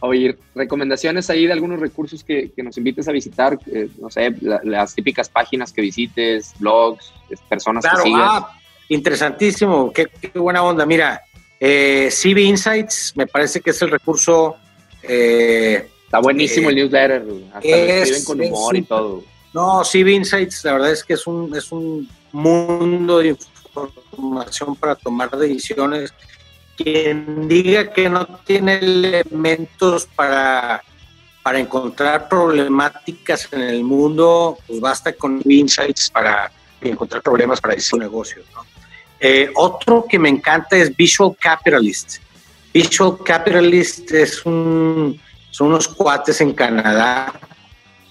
[0.00, 4.34] Oír recomendaciones ahí de algunos recursos que, que nos invites a visitar, eh, no sé,
[4.40, 7.12] las típicas páginas que visites, blogs,
[7.48, 8.20] personas que sigas.
[8.22, 8.58] Ah,
[8.88, 10.84] Interesantísimo, qué, buena onda.
[10.84, 11.22] Mira,
[11.58, 14.56] eh, CB Insights me parece que es el recurso.
[15.02, 19.24] Eh, Está buenísimo el newsletter, hasta escriben con humor y todo.
[19.52, 23.36] No, CB Insights, la verdad es que es un, es un mundo de
[23.74, 26.12] información para tomar decisiones.
[26.76, 30.82] Quien diga que no tiene elementos para,
[31.42, 37.96] para encontrar problemáticas en el mundo, pues basta con Insights para encontrar problemas para ese
[37.96, 38.42] negocio.
[38.54, 38.73] ¿no?
[39.26, 42.18] Eh, otro que me encanta es Visual Capitalist.
[42.74, 45.18] Visual Capitalist es un,
[45.50, 47.32] son unos cuates en Canadá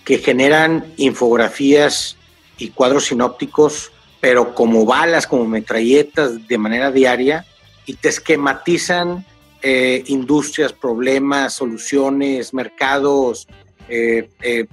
[0.04, 2.18] que generan infografías
[2.58, 7.46] y cuadros sinópticos, pero como balas, como metralletas de manera diaria,
[7.86, 9.24] y te esquematizan
[9.62, 13.48] eh, industrias, problemas, soluciones, mercados,
[13.88, 14.30] eh,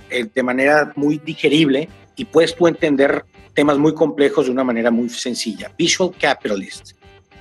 [0.08, 3.26] de manera muy digerible, y puedes tú entender
[3.60, 5.70] temas muy complejos de una manera muy sencilla.
[5.76, 6.92] Visual Capitalist.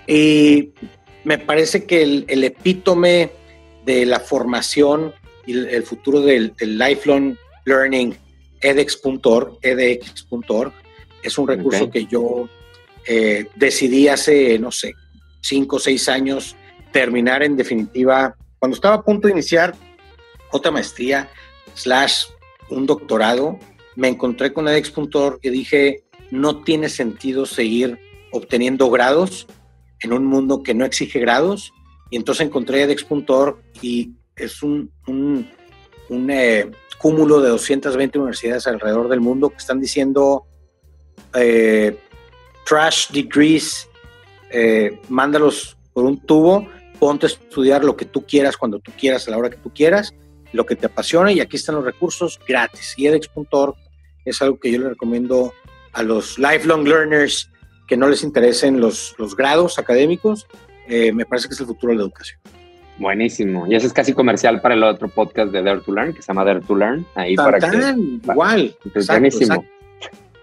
[0.05, 0.71] Y
[1.23, 3.31] me parece que el, epítome
[3.85, 5.13] de la formación
[5.45, 8.17] y el, futuro del, lifelong learning,
[8.59, 10.73] edX.org, edx.org,
[11.23, 12.49] es un recurso que yo
[13.07, 14.91] eh, decidí hace, no sé,
[15.39, 16.57] cinco o seis años
[16.91, 19.73] terminar en definitiva, cuando estaba a punto de iniciar
[20.51, 21.29] otra maestría,
[21.75, 22.25] slash
[22.69, 23.57] un doctorado,
[23.95, 27.99] me encontré con edX.org y dije, no tiene sentido seguir
[28.31, 29.47] obteniendo grados
[30.01, 31.73] en un mundo que no exige grados.
[32.09, 39.21] Y entonces encontré edX.org y es un, un, eh, cúmulo de 220 universidades alrededor del
[39.21, 40.45] mundo que están diciendo
[41.35, 41.97] eh,
[42.65, 43.87] trash degrees,
[44.51, 46.67] eh, mándalos por un tubo,
[46.99, 49.71] ponte a estudiar lo que tú quieras cuando tú quieras, a la hora que tú
[49.73, 50.13] quieras,
[50.51, 52.95] lo que te apasione y aquí están los recursos gratis.
[52.97, 53.75] Y edX.org
[54.25, 55.53] es algo que yo le recomiendo
[55.93, 57.49] a los lifelong learners
[57.87, 60.47] que no les interesen los, los grados académicos,
[60.87, 62.39] eh, me parece que es el futuro de la educación.
[62.99, 63.65] Buenísimo.
[63.67, 66.27] Y ese es casi comercial para el otro podcast de Dare to Learn, que se
[66.27, 67.05] llama Dare to Learn.
[67.15, 68.75] Ahí para que, igual.
[69.07, 69.65] buenísimo.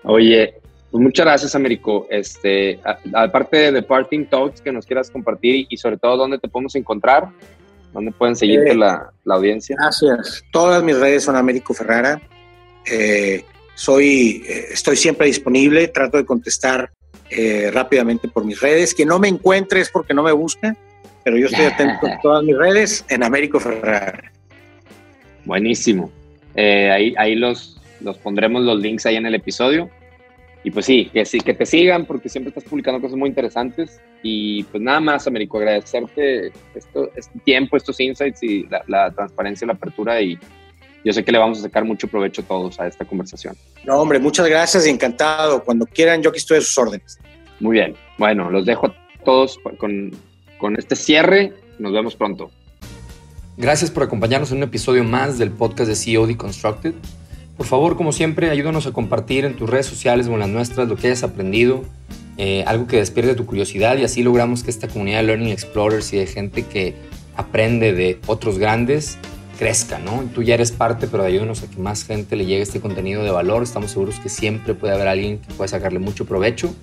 [0.05, 0.55] Oye,
[0.91, 2.07] pues muchas gracias, Américo.
[2.11, 2.81] Este,
[3.13, 7.29] aparte de Parting Talks que nos quieras compartir y, sobre todo dónde te podemos encontrar,
[7.93, 9.77] dónde pueden seguirte eh, la, la, audiencia.
[9.79, 10.43] Gracias.
[10.51, 12.21] Todas mis redes son Américo Ferrara.
[12.91, 13.45] Eh,
[13.77, 16.91] soy, eh, estoy siempre disponible, trato de contestar
[17.31, 18.95] eh, rápidamente por mis redes.
[18.95, 20.75] Quien no me encuentre es porque no me busca,
[21.23, 24.33] pero yo estoy atento a todas mis redes en Américo Ferrara.
[25.45, 26.11] Buenísimo.
[26.55, 29.91] Eh, ahí ahí los, los pondremos los links ahí en el episodio.
[30.65, 34.01] Y pues sí, que sí, que te sigan porque siempre estás publicando cosas muy interesantes.
[34.23, 39.67] Y pues nada más, Américo, agradecerte esto, este tiempo, estos insights y la, la transparencia,
[39.67, 40.37] la apertura y,
[41.07, 43.55] yo sé que le vamos a sacar mucho provecho todos a esta conversación.
[43.85, 45.63] No, hombre, muchas gracias y encantado.
[45.63, 47.21] Cuando quieran, yo aquí estoy a sus órdenes.
[47.61, 47.95] Muy bien.
[48.19, 48.95] Bueno, los dejo a
[49.25, 50.11] todos con,
[50.59, 51.53] con este cierre.
[51.79, 52.51] Nos vemos pronto.
[53.57, 56.95] Gracias por acompañarnos en un episodio más del podcast de CEO Deconstructed.
[57.57, 60.89] Por favor, como siempre, ayúdanos a compartir en tus redes sociales o en las nuestras
[60.89, 61.85] lo que hayas aprendido,
[62.37, 66.13] eh, algo que despierte tu curiosidad y así logramos que esta comunidad de Learning Explorers
[66.13, 66.97] y de gente que
[67.37, 69.19] aprende de otros grandes
[69.59, 70.23] crezca, ¿no?
[70.35, 73.31] Tú ya eres parte, pero ayúdanos a que más gente le llegue este contenido de
[73.31, 73.63] valor.
[73.63, 76.75] Estamos seguros que siempre puede haber alguien que pueda sacarle mucho provecho.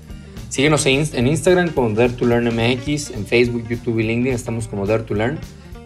[0.49, 4.85] Síguenos en Instagram como Dare to Learn MX, en Facebook, YouTube y LinkedIn estamos como
[4.85, 5.39] Dare to Learn.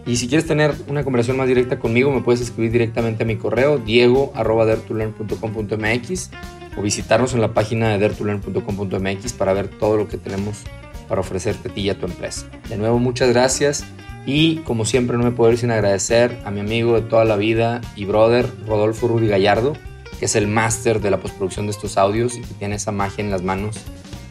[0.04, 3.36] Y si quieres tener una conversación más directa conmigo, me puedes escribir directamente a mi
[3.36, 6.30] correo diego.dertulearn.com.mx
[6.76, 10.64] o visitarnos en la página de dertulearn.com.mx para ver todo lo que tenemos
[11.08, 12.46] para ofrecerte a ti y a tu empresa.
[12.68, 13.84] De nuevo, muchas gracias
[14.28, 17.36] y como siempre no me puedo ir sin agradecer a mi amigo de toda la
[17.36, 19.72] vida y brother Rodolfo Rudy Gallardo,
[20.18, 23.24] que es el máster de la postproducción de estos audios y que tiene esa magia
[23.24, 23.78] en las manos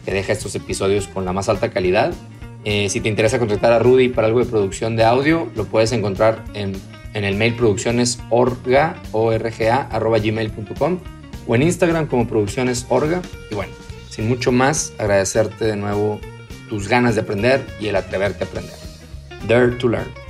[0.04, 2.14] que deja estos episodios con la más alta calidad.
[2.62, 5.90] Eh, si te interesa contactar a Rudy para algo de producción de audio, lo puedes
[5.90, 6.74] encontrar en,
[7.14, 10.98] en el mail producciones orga, gmail.com
[11.48, 13.20] o en Instagram como producciones orga.
[13.50, 13.72] Y bueno,
[14.10, 16.20] sin mucho más, agradecerte de nuevo
[16.68, 18.77] tus ganas de aprender y el atreverte a aprender.
[19.46, 20.27] Dare to Learn.